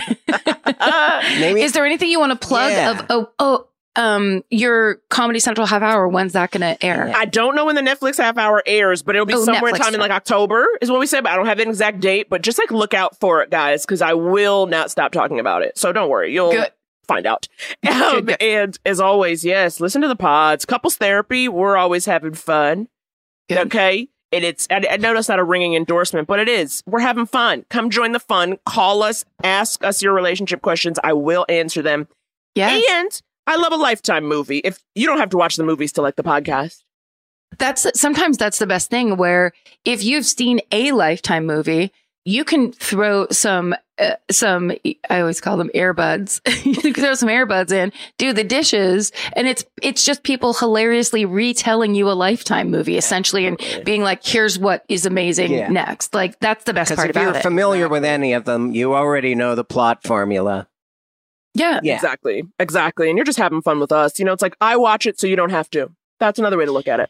[1.40, 2.91] Maybe uh, Is there anything you want to plug Yeah.
[2.99, 6.07] of oh oh um your Comedy Central half hour?
[6.07, 7.11] When's that going to air?
[7.15, 9.76] I don't know when the Netflix half hour airs, but it'll be Oh, somewhere in
[9.76, 11.24] Netflix time in like October, is what we said.
[11.24, 12.30] But I don't have an exact date.
[12.30, 15.61] But just like look out for it, guys, because I will not stop talking about
[15.61, 15.78] it.
[15.78, 16.72] So don't worry, you'll Good.
[17.07, 17.48] find out.
[17.86, 20.65] Um, and as always, yes, listen to the pods.
[20.65, 22.88] Couples therapy, we're always having fun.
[23.49, 23.68] Good.
[23.68, 24.10] Okay.
[24.32, 26.82] And it's, I, I know that's not a ringing endorsement, but it is.
[26.88, 27.65] We're having fun.
[27.70, 28.57] Come join the fun.
[28.65, 29.26] Call us.
[29.44, 30.98] Ask us your relationship questions.
[31.03, 32.07] I will answer them.
[32.56, 32.84] Yes.
[32.90, 34.60] And I love a lifetime movie.
[34.60, 36.84] If you don't have to watch the movies to like the podcast.
[37.60, 39.52] that's sometimes that's the best thing where
[39.86, 41.91] if you've seen a lifetime movie
[42.26, 44.72] you can throw some uh, some
[45.10, 49.45] i always call them earbuds you can throw some earbuds in do the dishes and
[49.48, 54.57] it's it's just people hilariously retelling you a lifetime movie essentially and being like here's
[54.57, 55.68] what is amazing Yeah.
[55.68, 58.45] next like that's the best because part if you're about it familiar with any of
[58.45, 60.68] them, you already know the plot formula.
[61.54, 61.96] Yeah Yeah.
[61.96, 62.44] Exactly.
[62.60, 63.10] Exactly.
[63.10, 64.20] And you're just having fun with us.
[64.20, 65.92] You know, it's like I watch it so you don't have to.
[66.20, 67.10] That's another way to look at it.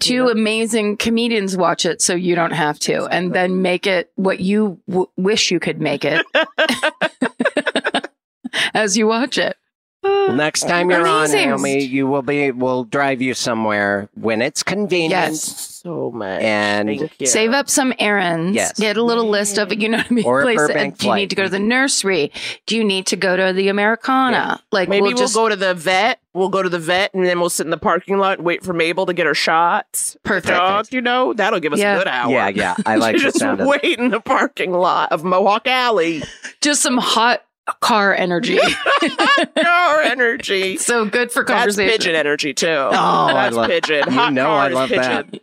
[0.00, 4.40] two amazing comedians watch it so you don't have to and then make it what
[4.40, 6.24] you w- wish you could make it
[8.74, 9.56] as you watch it
[10.04, 11.48] Well, next time you're on, Amazing.
[11.48, 12.50] Naomi, you will be.
[12.50, 15.10] We'll drive you somewhere when it's convenient.
[15.10, 15.70] Yes.
[15.84, 16.42] So much.
[16.42, 17.26] And- Thank you.
[17.26, 18.54] Save up some errands.
[18.56, 18.78] Yes.
[18.78, 20.24] Get a little list of, you know what I mean?
[20.24, 20.68] Or a Places.
[20.68, 22.32] Burbank Do you need to go to the nursery?
[22.66, 24.62] Do you need to go to the Americana?
[24.72, 26.20] Like, Maybe we'll, we'll, just go to the vet.
[26.32, 28.64] We'll go to the vet and then we'll sit in the parking lot and wait
[28.64, 30.16] for Mabel to get her shots.
[30.24, 30.48] perfect.
[30.48, 31.96] Dog, you know, that'll give us Yeah.
[31.96, 32.30] a good hour.
[32.32, 32.74] Yeah, yeah.
[32.86, 36.22] I like the just sound of wait in the parking lot of Mohawk Alley.
[36.60, 37.44] Just some hot
[37.80, 38.58] car energy.
[39.56, 40.76] Car energy.
[40.78, 41.86] so good for conversation.
[41.86, 42.66] That's pigeon energy too.
[42.68, 44.04] Oh, I that's love- pigeon.
[44.06, 45.30] You Hot know I cars, love that.
[45.30, 45.40] pigeon.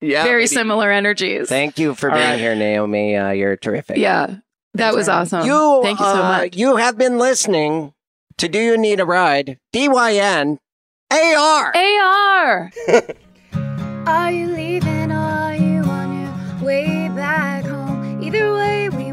[0.00, 0.46] Yeah, Very baby.
[0.48, 1.48] similar energies.
[1.48, 2.38] Thank you for All being right.
[2.38, 3.16] here, Naomi.
[3.16, 3.96] Uh, you're terrific.
[3.96, 4.36] yeah.
[4.74, 5.46] That was awesome.
[5.46, 6.56] You, Thank you so uh, much.
[6.56, 7.94] You have been listening
[8.38, 9.58] to Do You Need a Ride?
[9.72, 10.58] DYN
[11.12, 11.72] AR.
[11.76, 12.72] AR.
[14.06, 18.20] Are you leaving are you on your way back home?
[18.22, 19.12] Either way, we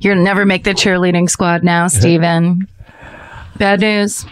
[0.00, 2.66] You'll never make the cheerleading squad now, Steven.
[3.58, 4.24] Bad news.